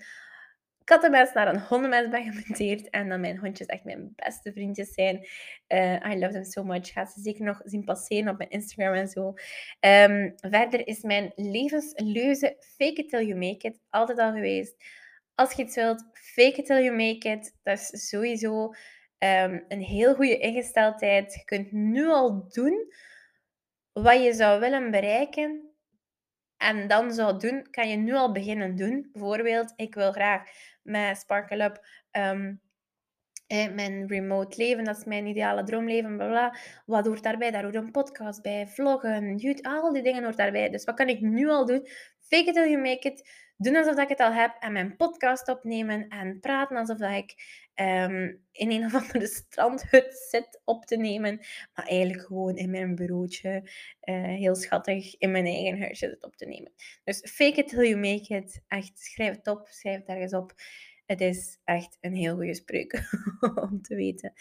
kattenmens 0.83 1.33
naar 1.33 1.47
een 1.47 1.59
hondenmens 1.59 2.09
ben 2.09 2.33
gemonteerd. 2.33 2.89
En 2.89 3.09
dat 3.09 3.19
mijn 3.19 3.38
hondjes 3.38 3.67
echt 3.67 3.83
mijn 3.83 4.13
beste 4.15 4.51
vriendjes 4.51 4.93
zijn. 4.93 5.27
Uh, 5.67 6.11
I 6.11 6.19
love 6.19 6.33
them 6.33 6.43
so 6.43 6.63
much. 6.63 6.91
Ga 6.91 7.05
ze 7.05 7.21
zeker 7.21 7.45
nog 7.45 7.61
zien 7.63 7.83
passeren 7.83 8.31
op 8.31 8.38
mijn 8.38 8.49
Instagram 8.49 8.93
en 8.93 9.07
zo. 9.07 9.27
Um, 9.79 10.33
verder 10.35 10.88
is 10.88 11.01
mijn 11.01 11.31
levensleuze 11.35 12.55
fake 12.59 13.01
it 13.01 13.09
till 13.09 13.25
you 13.25 13.35
make 13.35 13.67
it 13.67 13.79
altijd 13.89 14.19
al 14.19 14.31
geweest. 14.31 14.75
Als 15.36 15.54
je 15.54 15.63
iets 15.63 15.76
wilt, 15.76 16.06
fake 16.13 16.56
it 16.56 16.65
till 16.65 16.84
you 16.84 16.95
make 16.95 17.30
it. 17.30 17.56
Dat 17.63 17.80
is 17.80 18.10
sowieso 18.10 18.63
um, 19.19 19.65
een 19.67 19.82
heel 19.82 20.15
goede 20.15 20.38
ingesteldheid. 20.38 21.34
Je 21.34 21.43
kunt 21.45 21.71
nu 21.71 22.08
al 22.08 22.48
doen 22.48 22.93
wat 23.93 24.24
je 24.24 24.34
zou 24.34 24.60
willen 24.60 24.91
bereiken. 24.91 25.69
En 26.58 26.88
dan 26.88 27.13
zou 27.13 27.39
doen, 27.39 27.67
kan 27.71 27.89
je 27.89 27.95
nu 27.95 28.13
al 28.13 28.32
beginnen 28.32 28.76
doen. 28.76 29.10
Bijvoorbeeld, 29.12 29.74
ik 29.76 29.95
wil 29.95 30.12
graag 30.12 30.43
met 30.84 31.17
Sparkle 31.17 31.63
Up 31.63 31.86
um, 32.12 32.62
mijn 33.48 34.08
remote 34.08 34.58
leven, 34.58 34.84
dat 34.84 34.98
is 34.98 35.04
mijn 35.04 35.26
ideale 35.26 35.63
droomleven, 35.63 36.17
bla 36.17 36.28
bla. 36.28 36.58
Wat 36.86 37.06
hoort 37.06 37.24
daarbij? 37.24 37.52
Daar 37.52 37.63
hoort 37.63 37.76
een 37.76 37.91
podcast 37.91 38.41
bij, 38.41 38.67
vloggen, 38.67 39.36
YouTube, 39.36 39.69
al 39.69 39.93
die 39.93 40.04
dingen 40.04 40.24
hoort 40.24 40.38
daarbij. 40.38 40.69
Dus 40.69 40.84
wat 40.84 40.95
kan 40.95 41.08
ik 41.08 41.21
nu 41.21 41.48
al 41.48 41.65
doen? 41.65 41.88
Fake 42.19 42.50
it 42.50 42.54
till 42.54 42.69
you 42.69 42.78
make 42.82 43.10
it. 43.10 43.44
Doen 43.58 43.76
alsof 43.76 43.98
ik 43.98 44.10
het 44.10 44.20
al 44.20 44.34
heb 44.34 44.56
en 44.60 44.74
mijn 44.74 44.96
podcast 44.96 45.50
opnemen 45.50 46.08
en 46.08 46.39
praten 46.39 46.78
alsof 46.78 47.00
ik 47.00 47.36
ehm, 47.74 48.34
in 48.52 48.72
een 48.72 48.86
of 48.94 48.94
andere 48.94 49.28
strandhut 49.28 50.28
zit 50.30 50.62
op 50.63 50.86
te 50.86 50.98
nemen. 50.98 51.38
Maar 51.74 51.86
eigenlijk 51.86 52.22
gewoon 52.22 52.56
in 52.56 52.70
mijn 52.70 52.96
bureautje, 52.96 53.70
uh, 54.04 54.24
heel 54.24 54.56
schattig, 54.56 55.18
in 55.18 55.32
mijn 55.32 55.46
eigen 55.46 55.80
huisje 55.80 56.10
zit 56.10 56.24
op 56.24 56.36
te 56.36 56.46
nemen. 56.46 56.72
Dus 57.04 57.32
fake 57.32 57.60
it 57.60 57.68
till 57.68 57.88
you 57.88 57.96
make 57.96 58.36
it. 58.36 58.62
Echt, 58.68 59.00
schrijf 59.00 59.36
het 59.36 59.48
op, 59.48 59.68
schrijf 59.68 60.00
het 60.00 60.08
ergens 60.08 60.34
op. 60.34 60.54
Het 61.06 61.22
is 61.22 61.60
echt 61.63 61.98
een 62.02 62.15
heel 62.15 62.36
goede 62.36 62.56
spreuk 62.56 63.10
om 63.70 63.82
te 63.82 63.96
weten. 63.96 64.34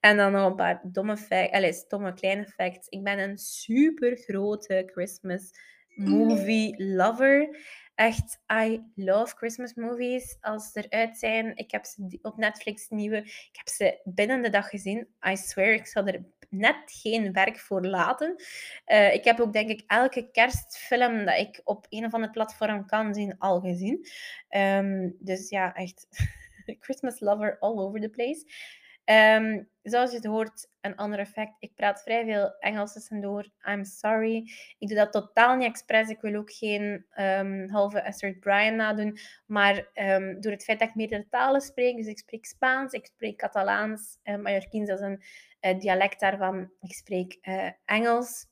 En 0.00 0.16
dan 0.16 0.32
nog 0.32 0.46
een 0.46 0.56
paar 0.56 0.80
domme 0.82 1.16
facts, 1.16 1.52
allez, 1.52 1.86
domme 1.86 2.12
kleine 2.12 2.44
facts. 2.46 2.88
Ik 2.88 3.02
ben 3.02 3.18
een 3.18 3.38
super 3.38 4.16
grote 4.16 4.82
Christmas 4.86 5.50
movie 5.94 6.84
lover. 6.84 7.56
Echt, 7.94 8.40
I 8.52 8.82
love 8.94 9.36
Christmas 9.36 9.74
movies. 9.74 10.36
Als 10.40 10.72
ze 10.72 10.86
eruit 10.88 11.18
zijn, 11.18 11.56
ik 11.56 11.70
heb 11.70 11.84
ze 11.84 12.18
op 12.22 12.36
Netflix 12.36 12.88
nieuwe, 12.88 13.16
ik 13.16 13.50
heb 13.52 13.68
ze 13.68 14.00
binnen 14.04 14.42
de 14.42 14.50
dag 14.50 14.68
gezien. 14.68 15.08
I 15.28 15.36
swear, 15.36 15.72
ik 15.72 15.86
zal 15.86 16.06
er 16.06 16.24
net 16.52 16.76
geen 16.86 17.32
werk 17.32 17.58
voor 17.58 17.86
laten. 17.86 18.42
Uh, 18.86 19.14
ik 19.14 19.24
heb 19.24 19.40
ook, 19.40 19.52
denk 19.52 19.70
ik, 19.70 19.84
elke 19.86 20.30
kerstfilm 20.30 21.24
dat 21.24 21.38
ik 21.38 21.60
op 21.64 21.86
een 21.88 22.04
of 22.04 22.14
ander 22.14 22.30
platform 22.30 22.86
kan 22.86 23.14
zien, 23.14 23.38
al 23.38 23.60
gezien. 23.60 24.06
Um, 24.50 25.16
dus 25.18 25.48
ja, 25.48 25.74
echt 25.74 26.06
Christmas 26.80 27.20
lover 27.20 27.56
all 27.58 27.78
over 27.78 28.00
the 28.00 28.08
place. 28.08 28.44
Um, 29.04 29.68
zoals 29.82 30.10
je 30.10 30.16
het 30.16 30.26
hoort, 30.26 30.68
een 30.80 30.96
ander 30.96 31.18
effect. 31.18 31.56
Ik 31.58 31.74
praat 31.74 32.02
vrij 32.02 32.24
veel 32.24 32.58
Engels 32.58 32.92
tussendoor. 32.92 33.50
I'm 33.68 33.84
sorry. 33.84 34.50
Ik 34.78 34.88
doe 34.88 34.96
dat 34.96 35.12
totaal 35.12 35.56
niet 35.56 35.68
expres. 35.68 36.08
Ik 36.08 36.20
wil 36.20 36.34
ook 36.34 36.52
geen 36.52 37.06
um, 37.18 37.68
halve 37.70 38.04
Astrid 38.04 38.40
Bryan 38.40 38.76
nadoen. 38.76 39.18
Maar 39.46 39.88
um, 39.94 40.40
door 40.40 40.52
het 40.52 40.64
feit 40.64 40.78
dat 40.78 40.88
ik 40.88 40.94
meerdere 40.94 41.28
talen 41.28 41.60
spreek, 41.60 41.96
dus 41.96 42.06
ik 42.06 42.18
spreek 42.18 42.46
Spaans, 42.46 42.92
ik 42.92 43.06
spreek 43.06 43.38
Catalaans, 43.38 44.18
uh, 44.24 44.36
Mallorquins, 44.36 44.90
is 44.90 45.00
een 45.00 45.22
uh, 45.60 45.78
dialect 45.78 46.20
daarvan. 46.20 46.70
Ik 46.80 46.92
spreek 46.92 47.38
uh, 47.42 47.70
Engels. 47.84 48.50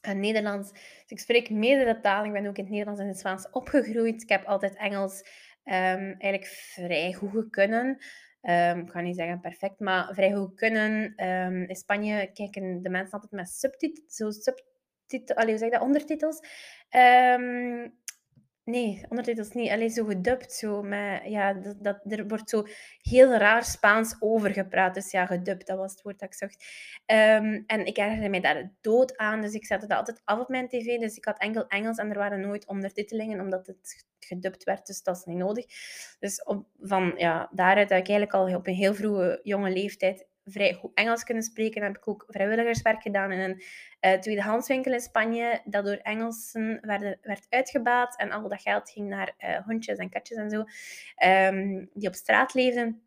En 0.00 0.20
Nederlands. 0.20 0.72
Dus 0.72 1.04
ik 1.06 1.18
spreek 1.18 1.50
meerdere 1.50 2.00
talen. 2.00 2.26
Ik 2.26 2.32
ben 2.32 2.46
ook 2.46 2.56
in 2.56 2.62
het 2.62 2.72
Nederlands 2.72 3.00
en 3.00 3.08
het 3.08 3.18
Spaans 3.18 3.50
opgegroeid. 3.50 4.22
Ik 4.22 4.28
heb 4.28 4.44
altijd 4.44 4.76
Engels 4.76 5.22
eigenlijk 5.62 6.46
vrij 6.46 7.12
goed 7.12 7.50
kunnen. 7.50 7.98
Um, 8.42 8.80
ik 8.80 8.90
ga 8.90 9.00
niet 9.00 9.16
zeggen 9.16 9.40
perfect, 9.40 9.80
maar 9.80 10.14
vrij 10.14 10.32
goed 10.32 10.54
kunnen. 10.54 11.24
Um, 11.26 11.62
in 11.62 11.76
Spanje 11.76 12.30
kijken 12.32 12.82
de 12.82 12.90
mensen 12.90 13.12
altijd 13.12 13.32
met 13.32 13.48
subtitels, 13.48 14.14
zo 14.14 14.30
subtitel, 14.30 15.46
hoe 15.46 15.58
zeg 15.58 15.70
dat, 15.70 15.80
ondertitels. 15.80 16.40
Um, 16.90 17.99
Nee, 18.64 19.04
ondertitels 19.08 19.52
niet. 19.52 19.70
Alleen 19.70 19.90
zo 19.90 20.04
gedubt. 20.04 20.52
Zo 20.52 20.82
met, 20.82 21.22
ja, 21.24 21.52
dat, 21.52 21.76
dat, 21.78 22.00
er 22.08 22.28
wordt 22.28 22.50
zo 22.50 22.66
heel 23.02 23.34
raar 23.34 23.64
Spaans 23.64 24.16
over 24.18 24.50
gepraat. 24.50 24.94
Dus 24.94 25.10
ja, 25.10 25.26
gedubt, 25.26 25.66
dat 25.66 25.78
was 25.78 25.90
het 25.90 26.02
woord 26.02 26.18
dat 26.18 26.28
ik 26.28 26.34
zocht. 26.34 26.64
Um, 27.06 27.64
en 27.66 27.86
ik 27.86 27.96
ergerde 27.96 28.28
mij 28.28 28.40
daar 28.40 28.72
dood 28.80 29.16
aan. 29.16 29.40
Dus 29.40 29.52
ik 29.52 29.66
zette 29.66 29.86
dat 29.86 29.98
altijd 29.98 30.20
af 30.24 30.40
op 30.40 30.48
mijn 30.48 30.68
tv. 30.68 30.98
Dus 30.98 31.16
ik 31.16 31.24
had 31.24 31.38
enkel 31.38 31.66
Engels 31.66 31.98
en 31.98 32.10
er 32.10 32.18
waren 32.18 32.40
nooit 32.40 32.66
ondertitelingen, 32.66 33.40
omdat 33.40 33.66
het 33.66 34.06
gedubt 34.18 34.64
werd. 34.64 34.86
Dus 34.86 35.02
dat 35.02 35.16
is 35.16 35.24
niet 35.24 35.36
nodig. 35.36 35.64
Dus 36.18 36.42
op, 36.42 36.66
van 36.80 37.12
ja, 37.16 37.48
daaruit 37.52 37.88
dat 37.88 37.98
ik 37.98 38.08
eigenlijk 38.08 38.32
al 38.32 38.56
op 38.56 38.66
een 38.66 38.74
heel 38.74 38.94
vroege 38.94 39.40
jonge 39.42 39.70
leeftijd 39.70 40.26
vrij 40.44 40.72
goed 40.74 40.90
Engels 40.94 41.24
kunnen 41.24 41.42
spreken. 41.42 41.82
Heb 41.82 41.96
ik 41.96 42.08
ook 42.08 42.24
vrijwilligerswerk 42.28 43.02
gedaan 43.02 43.32
in 43.32 43.38
een 43.38 43.62
uh, 44.00 44.20
tweedehandswinkel 44.20 44.92
in 44.92 45.00
Spanje, 45.00 45.60
dat 45.64 45.84
door 45.84 45.96
Engelsen 45.96 46.78
werd, 46.80 47.18
werd 47.22 47.46
uitgebaat. 47.48 48.16
En 48.16 48.30
al 48.30 48.48
dat 48.48 48.62
geld 48.62 48.90
ging 48.90 49.08
naar 49.08 49.34
uh, 49.38 49.58
hondjes 49.66 49.98
en 49.98 50.10
katjes 50.10 50.38
en 50.38 50.50
zo, 50.50 50.64
um, 51.28 51.90
die 51.94 52.08
op 52.08 52.14
straat 52.14 52.54
leefden. 52.54 53.02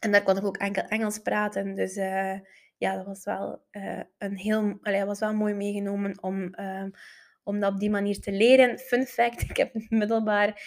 En 0.00 0.12
daar 0.12 0.22
kon 0.22 0.36
ik 0.36 0.44
ook 0.44 0.56
enkel 0.56 0.82
Engels 0.82 1.18
praten. 1.18 1.74
Dus 1.74 1.96
uh, 1.96 2.38
ja, 2.76 2.96
dat 2.96 3.06
was 3.06 3.24
wel 3.24 3.62
een 4.18 4.36
heel, 4.36 4.78
allee, 4.82 5.04
was 5.04 5.18
wel 5.18 5.34
mooi 5.34 5.54
meegenomen 5.54 6.22
om 6.22 6.54
ehm, 6.54 6.90
om 7.42 7.60
dat 7.60 7.72
op 7.72 7.80
die 7.80 7.90
manier 7.90 8.20
te 8.20 8.32
leren. 8.32 8.78
Fun 8.78 9.06
fact, 9.06 9.42
ik 9.50 9.56
heb 9.56 9.70
middelbaar 9.88 10.62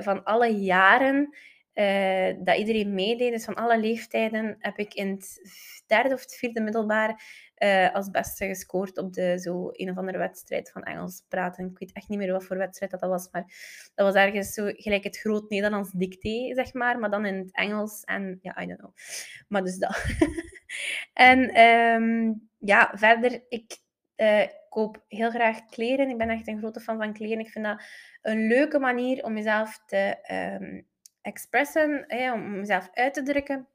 van 0.00 0.24
alle 0.24 0.48
jaren 0.48 1.36
uh, 1.78 2.44
dat 2.44 2.56
iedereen 2.56 2.94
meedeed, 2.94 3.32
dus 3.32 3.44
van 3.44 3.54
alle 3.54 3.80
leeftijden, 3.80 4.56
heb 4.58 4.78
ik 4.78 4.94
in 4.94 5.08
het 5.08 5.40
derde 5.86 6.14
of 6.14 6.20
het 6.20 6.34
vierde 6.34 6.60
middelbaar 6.60 7.22
uh, 7.58 7.94
als 7.94 8.10
beste 8.10 8.46
gescoord 8.46 8.98
op 8.98 9.12
de, 9.12 9.38
zo 9.38 9.68
een 9.72 9.90
of 9.90 9.96
andere 9.96 10.18
wedstrijd 10.18 10.70
van 10.70 10.82
Engels 10.82 11.22
praten. 11.28 11.66
Ik 11.70 11.78
weet 11.78 11.92
echt 11.92 12.08
niet 12.08 12.18
meer 12.18 12.32
wat 12.32 12.44
voor 12.44 12.56
wedstrijd 12.56 12.90
dat, 12.90 13.00
was, 13.00 13.28
maar 13.30 13.44
dat 13.94 14.06
was 14.06 14.24
ergens 14.24 14.52
zo 14.52 14.70
gelijk 14.74 15.04
het 15.04 15.18
groot 15.18 15.50
Nederlands 15.50 15.90
dicté, 15.90 16.54
zeg 16.54 16.72
maar, 16.72 16.98
maar 16.98 17.10
dan 17.10 17.26
in 17.26 17.36
het 17.36 17.52
Engels 17.52 18.02
en 18.04 18.38
ja, 18.42 18.62
I 18.62 18.66
don't 18.66 18.78
know. 18.78 18.94
Maar 19.48 19.64
dus 19.64 19.78
dat. 19.78 20.04
en 21.12 21.60
um, 21.60 22.48
ja, 22.58 22.90
verder, 22.94 23.44
ik 23.48 23.78
uh, 24.16 24.46
koop 24.68 25.04
heel 25.08 25.30
graag 25.30 25.64
kleren. 25.64 26.08
Ik 26.08 26.18
ben 26.18 26.30
echt 26.30 26.48
een 26.48 26.58
grote 26.58 26.80
fan 26.80 26.98
van 26.98 27.12
kleren. 27.12 27.38
Ik 27.38 27.50
vind 27.50 27.64
dat 27.64 27.82
een 28.22 28.46
leuke 28.46 28.78
manier 28.78 29.24
om 29.24 29.36
jezelf 29.36 29.82
te 29.86 30.16
um, 30.60 30.86
expressen, 31.22 32.06
om 32.34 32.58
mezelf 32.58 32.88
uit 32.92 33.14
te 33.14 33.22
drukken. 33.22 33.68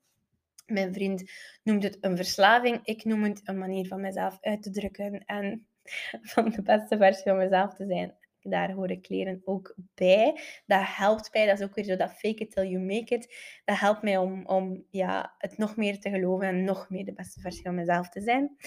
Mijn 0.66 0.94
vriend 0.94 1.32
noemt 1.64 1.84
het 1.84 1.98
een 2.02 2.16
verslaving. 2.16 2.80
Ik 2.84 3.04
noem 3.04 3.24
het 3.24 3.42
een 3.44 3.58
manier 3.58 3.88
van 3.88 4.02
mezelf 4.02 4.38
uit 4.42 4.64
te 4.64 4.70
drukken 4.70 5.26
en 5.26 5.68
van 6.34 6.50
de 6.50 6.62
beste 6.62 6.98
versie 6.98 7.24
van 7.24 7.38
mezelf 7.38 7.74
te 7.74 7.86
zijn. 7.86 8.16
Daar 8.42 8.72
horen 8.72 9.02
kleren 9.02 9.42
ook 9.46 9.76
bij. 9.96 10.40
Dat 10.66 10.82
helpt 10.84 11.34
mij. 11.34 11.46
Dat 11.46 11.60
is 11.60 11.66
ook 11.66 11.76
weer 11.76 11.84
zo 11.84 11.96
dat 11.96 12.14
fake 12.14 12.44
it 12.44 12.52
till 12.52 12.70
you 12.70 12.84
make 12.84 13.16
it. 13.16 13.36
Dat 13.66 13.80
helpt 13.80 14.02
mij 14.02 14.18
om, 14.18 14.46
om 14.46 14.86
ja, 14.90 15.36
het 15.38 15.58
nog 15.58 15.76
meer 15.76 16.00
te 16.00 16.10
geloven 16.10 16.48
en 16.48 16.64
nog 16.64 16.90
meer 16.90 17.06
de 17.06 17.14
beste 17.14 17.40
versie 17.40 17.64
van 17.64 17.76
mezelf 17.76 18.10
te 18.10 18.22
zijn. 18.22 18.58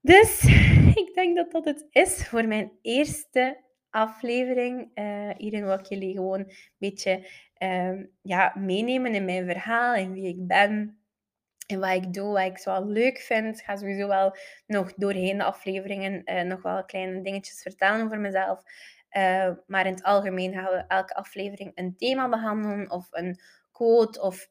Dus 0.00 0.44
ik 1.02 1.10
denk 1.14 1.36
dat 1.36 1.50
dat 1.50 1.64
het 1.64 1.86
is 1.90 2.28
voor 2.28 2.46
mijn 2.46 2.72
eerste 2.82 3.60
aflevering. 3.92 4.90
Uh, 4.94 5.30
hierin 5.36 5.64
wil 5.64 5.78
ik 5.78 5.86
jullie 5.86 6.14
gewoon 6.14 6.38
een 6.38 6.52
beetje 6.78 7.28
uh, 7.58 8.04
ja, 8.22 8.52
meenemen 8.58 9.14
in 9.14 9.24
mijn 9.24 9.46
verhaal 9.46 9.94
en 9.94 10.12
wie 10.12 10.28
ik 10.28 10.46
ben. 10.46 10.96
En 11.66 11.80
wat 11.80 11.94
ik 11.94 12.12
doe, 12.12 12.32
wat 12.32 12.44
ik 12.44 12.58
zo 12.58 12.84
leuk 12.84 13.18
vind. 13.18 13.58
Ik 13.58 13.64
ga 13.64 13.76
sowieso 13.76 14.08
wel 14.08 14.36
nog 14.66 14.94
doorheen 14.94 15.38
de 15.38 15.44
afleveringen 15.44 16.22
uh, 16.24 16.42
nog 16.42 16.62
wel 16.62 16.84
kleine 16.84 17.22
dingetjes 17.22 17.62
vertellen 17.62 18.04
over 18.04 18.20
mezelf. 18.20 18.62
Uh, 19.16 19.50
maar 19.66 19.86
in 19.86 19.92
het 19.92 20.02
algemeen 20.02 20.52
gaan 20.52 20.72
we 20.72 20.84
elke 20.88 21.14
aflevering 21.14 21.72
een 21.74 21.96
thema 21.96 22.28
behandelen 22.28 22.90
of 22.90 23.08
een 23.10 23.40
quote 23.72 24.20
of 24.20 24.48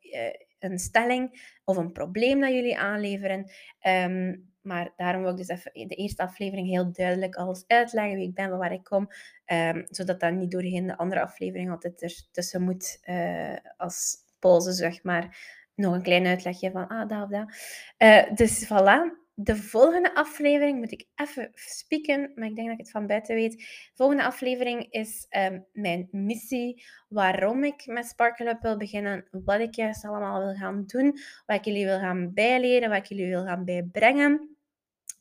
een 0.60 0.80
stelling 0.80 1.56
of 1.64 1.78
een 1.78 1.92
probleem 1.92 2.42
dat 2.42 2.52
jullie 2.52 2.78
aanleveren. 2.78 3.52
Um, 3.88 4.51
maar 4.62 4.94
daarom 4.96 5.22
wil 5.22 5.32
ik 5.32 5.38
dus 5.38 5.48
even 5.48 5.72
de 5.88 5.96
eerste 5.96 6.24
aflevering 6.24 6.68
heel 6.68 6.92
duidelijk 6.92 7.36
alles 7.36 7.64
uitleggen 7.68 8.16
wie 8.16 8.28
ik 8.28 8.34
ben, 8.34 8.50
van 8.50 8.58
waar 8.58 8.74
ik 8.74 8.84
kom. 8.84 9.08
Um, 9.46 9.86
zodat 9.90 10.20
dat 10.20 10.34
niet 10.34 10.52
doorheen 10.52 10.88
de 10.88 10.98
andere 10.98 11.22
aflevering 11.22 11.72
altijd 11.72 12.02
ertussen 12.02 12.62
moet 12.62 13.00
uh, 13.06 13.56
als 13.78 14.18
pauze, 14.40 14.72
zeg 14.72 15.04
maar. 15.04 15.38
Nog 15.76 15.94
een 15.94 16.02
klein 16.02 16.26
uitlegje 16.26 16.72
van 16.72 16.88
ah, 16.88 17.10
dat 17.10 17.24
of 17.24 17.30
dat. 17.30 17.56
Uh, 17.98 18.36
dus 18.36 18.66
voilà. 18.66 19.20
De 19.34 19.56
volgende 19.56 20.16
aflevering 20.16 20.80
moet 20.80 20.92
ik 20.92 21.08
even 21.16 21.52
spieken, 21.54 22.32
maar 22.36 22.48
ik 22.48 22.56
denk 22.56 22.68
dat 22.68 22.80
ik 22.80 22.84
het 22.86 22.92
van 22.92 23.08
buiten 23.08 23.36
weet. 23.36 23.52
De 23.58 23.92
volgende 23.94 24.24
aflevering 24.24 24.88
is 24.90 25.28
um, 25.30 25.66
mijn 25.72 26.08
missie, 26.12 26.84
waarom 27.10 27.64
ik 27.64 27.86
met 27.86 28.06
Sparkle 28.06 28.50
Up 28.50 28.62
wil 28.62 28.78
beginnen, 28.78 29.28
wat 29.32 29.60
ik 29.60 29.76
juist 29.76 30.06
allemaal 30.06 30.40
wil 30.40 30.54
gaan 30.54 30.84
doen, 30.86 31.18
wat 31.46 31.58
ik 31.58 31.66
jullie 31.66 31.86
wil 31.86 32.00
gaan 32.00 32.34
bijleren, 32.34 32.90
wat 32.90 32.98
ik 32.98 33.06
jullie 33.06 33.30
wil 33.30 33.44
gaan 33.44 33.66
bijbrengen 33.66 34.51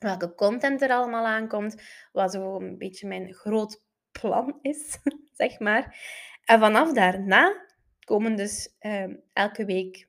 welke 0.01 0.35
content 0.35 0.83
er 0.83 0.91
allemaal 0.91 1.27
aankomt, 1.27 1.83
wat 2.13 2.33
zo 2.33 2.61
een 2.61 2.79
beetje 2.79 3.09
mijn 3.09 3.35
groot 3.35 3.83
plan 4.21 4.59
is, 4.63 4.99
zeg 5.41 5.59
maar. 5.59 5.99
En 6.45 6.59
vanaf 6.59 6.93
daarna 6.93 7.67
komen 8.05 8.37
dus 8.37 8.77
uh, 8.81 9.15
elke 9.33 9.65
week 9.65 10.09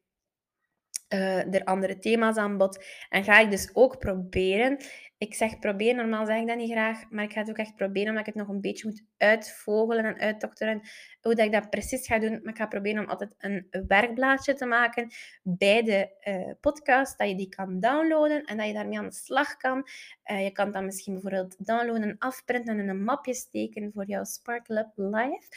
uh, 1.13 1.54
er 1.54 1.63
andere 1.63 2.00
thema's 2.00 2.38
aan 2.38 2.58
bod. 2.58 2.86
En 3.10 3.24
ga 3.24 3.39
ik 3.39 3.52
dus 3.52 3.69
ook 3.74 4.00
proberen 4.00 4.78
ik 5.21 5.34
zeg 5.34 5.60
proberen, 5.60 5.95
normaal 5.95 6.26
zeg 6.26 6.41
ik 6.41 6.47
dat 6.47 6.58
niet 6.58 6.71
graag, 6.71 7.10
maar 7.10 7.24
ik 7.24 7.32
ga 7.32 7.39
het 7.39 7.50
ook 7.50 7.58
echt 7.58 7.76
proberen, 7.76 8.10
omdat 8.10 8.28
ik 8.28 8.34
het 8.34 8.43
nog 8.43 8.56
een 8.56 8.62
beetje 8.62 8.88
moet 8.88 9.04
uitvogelen 9.17 10.06
en 10.06 10.19
uitdokteren, 10.19 10.82
hoe 11.21 11.36
dat 11.36 11.45
ik 11.45 11.52
dat 11.52 11.69
precies 11.69 12.08
ga 12.08 12.19
doen. 12.19 12.39
Maar 12.43 12.54
ik 12.54 12.58
ga 12.58 12.67
proberen 12.67 13.04
om 13.04 13.10
altijd 13.10 13.36
een 13.38 13.67
werkblaadje 13.88 14.54
te 14.54 14.65
maken 14.65 15.12
bij 15.43 15.84
de 15.84 16.10
uh, 16.24 16.52
podcast, 16.62 17.17
dat 17.17 17.28
je 17.28 17.36
die 17.36 17.50
kan 17.50 17.80
downloaden 17.80 18.43
en 18.43 18.58
dat 18.58 18.67
je 18.67 18.74
daarmee 18.74 18.97
aan 18.97 19.10
de 19.10 19.13
slag 19.13 19.58
kan. 19.58 19.88
Uh, 20.32 20.43
je 20.43 20.52
kan 20.52 20.71
dat 20.71 20.84
misschien 20.84 21.13
bijvoorbeeld 21.13 21.65
downloaden, 21.65 22.15
afprinten 22.19 22.74
en 22.74 22.80
in 22.80 22.89
een 22.89 23.04
mapje 23.04 23.34
steken 23.34 23.91
voor 23.93 24.06
jouw 24.06 24.24
Sparkle 24.24 24.80
Up 24.80 24.91
Live. 24.95 25.47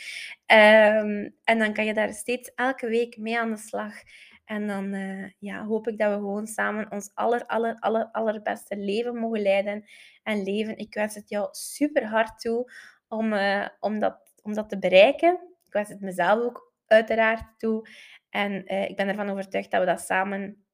Um, 0.46 1.34
en 1.44 1.58
dan 1.58 1.72
kan 1.72 1.84
je 1.84 1.94
daar 1.94 2.12
steeds 2.12 2.52
elke 2.54 2.88
week 2.88 3.16
mee 3.16 3.38
aan 3.38 3.50
de 3.50 3.56
slag. 3.56 3.94
En 4.44 4.66
dan 4.66 4.94
ja, 5.38 5.64
hoop 5.64 5.88
ik 5.88 5.98
dat 5.98 6.10
we 6.10 6.16
gewoon 6.16 6.46
samen 6.46 6.90
ons 6.90 7.10
aller, 7.14 7.46
aller, 7.46 7.76
aller, 7.78 8.08
allerbeste 8.12 8.76
leven 8.76 9.16
mogen 9.16 9.42
leiden 9.42 9.84
en 10.22 10.42
leven. 10.42 10.78
Ik 10.78 10.94
wens 10.94 11.14
het 11.14 11.28
jou 11.28 11.48
super 11.50 12.06
hard 12.06 12.40
toe 12.40 12.72
om, 13.08 13.34
om, 13.80 13.98
dat, 13.98 14.32
om 14.42 14.54
dat 14.54 14.68
te 14.68 14.78
bereiken. 14.78 15.32
Ik 15.64 15.72
wens 15.72 15.88
het 15.88 16.00
mezelf 16.00 16.44
ook 16.44 16.72
uiteraard 16.86 17.58
toe. 17.58 17.88
En 18.30 18.66
ik 18.66 18.96
ben 18.96 19.08
ervan 19.08 19.30
overtuigd 19.30 19.70
dat 19.70 19.80
we 19.80 19.86
dat 19.86 20.00
samen 20.00 20.64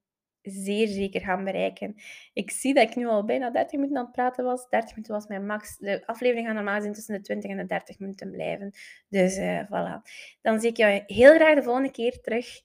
zeer 0.42 0.88
zeker 0.88 1.20
gaan 1.20 1.44
bereiken. 1.44 1.94
Ik 2.32 2.50
zie 2.50 2.74
dat 2.74 2.88
ik 2.88 2.96
nu 2.96 3.06
al 3.06 3.24
bijna 3.24 3.50
30 3.50 3.72
minuten 3.72 3.96
aan 3.96 4.04
het 4.04 4.12
praten 4.12 4.44
was. 4.44 4.68
30 4.68 4.90
minuten 4.90 5.14
was 5.14 5.26
mijn 5.26 5.46
max. 5.46 5.76
De 5.78 6.06
aflevering 6.06 6.46
gaat 6.46 6.54
normaal 6.54 6.80
zijn 6.80 6.92
tussen 6.92 7.14
de 7.14 7.20
20 7.20 7.50
en 7.50 7.56
de 7.56 7.66
30 7.66 7.98
minuten 7.98 8.30
blijven. 8.30 8.72
Dus 9.08 9.38
uh, 9.38 9.60
voilà. 9.64 10.02
Dan 10.42 10.60
zie 10.60 10.70
ik 10.70 10.76
jou 10.76 11.02
heel 11.06 11.34
graag 11.34 11.54
de 11.54 11.62
volgende 11.62 11.90
keer 11.90 12.20
terug. 12.20 12.60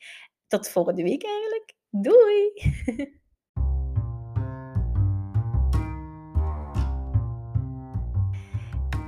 Tot 0.47 0.69
volgende 0.69 1.03
week 1.03 1.23
eigenlijk. 1.23 1.73
Doei! 1.89 2.51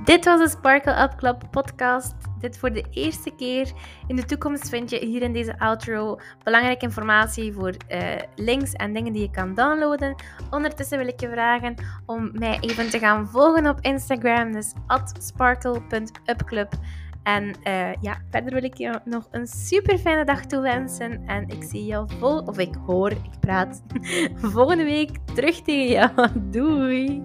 Dit 0.08 0.24
was 0.24 0.40
de 0.40 0.48
Sparkle 0.48 1.02
Up 1.02 1.14
Club 1.16 1.42
podcast. 1.50 2.14
Dit 2.38 2.58
voor 2.58 2.72
de 2.72 2.84
eerste 2.90 3.30
keer. 3.36 3.72
In 4.06 4.16
de 4.16 4.24
toekomst 4.24 4.68
vind 4.68 4.90
je 4.90 5.06
hier 5.06 5.22
in 5.22 5.32
deze 5.32 5.58
outro 5.58 6.18
belangrijke 6.44 6.84
informatie 6.84 7.52
voor 7.52 7.74
uh, 7.88 8.00
links 8.34 8.72
en 8.72 8.92
dingen 8.92 9.12
die 9.12 9.22
je 9.22 9.30
kan 9.30 9.54
downloaden. 9.54 10.14
Ondertussen 10.50 10.98
wil 10.98 11.06
ik 11.06 11.20
je 11.20 11.28
vragen 11.28 11.74
om 12.06 12.30
mij 12.32 12.58
even 12.60 12.90
te 12.90 12.98
gaan 12.98 13.28
volgen 13.28 13.66
op 13.66 13.80
Instagram. 13.80 14.52
Dus 14.52 14.72
sparkle.upclub. 15.18 16.72
En 17.28 17.44
uh, 17.44 17.92
ja, 18.00 18.22
verder 18.30 18.52
wil 18.52 18.62
ik 18.62 18.74
je 18.74 19.00
nog 19.04 19.28
een 19.30 19.46
super 19.46 19.98
fijne 19.98 20.24
dag 20.24 20.46
toewensen. 20.46 21.22
En 21.26 21.48
ik 21.48 21.62
zie 21.62 21.84
jou 21.84 22.08
vol, 22.18 22.38
of 22.38 22.58
ik 22.58 22.74
hoor, 22.86 23.10
ik 23.10 23.40
praat 23.40 23.82
volgende 24.54 24.84
week 24.84 25.10
terug 25.34 25.62
tegen 25.62 25.88
jou. 25.88 26.28
Doei! 26.50 27.22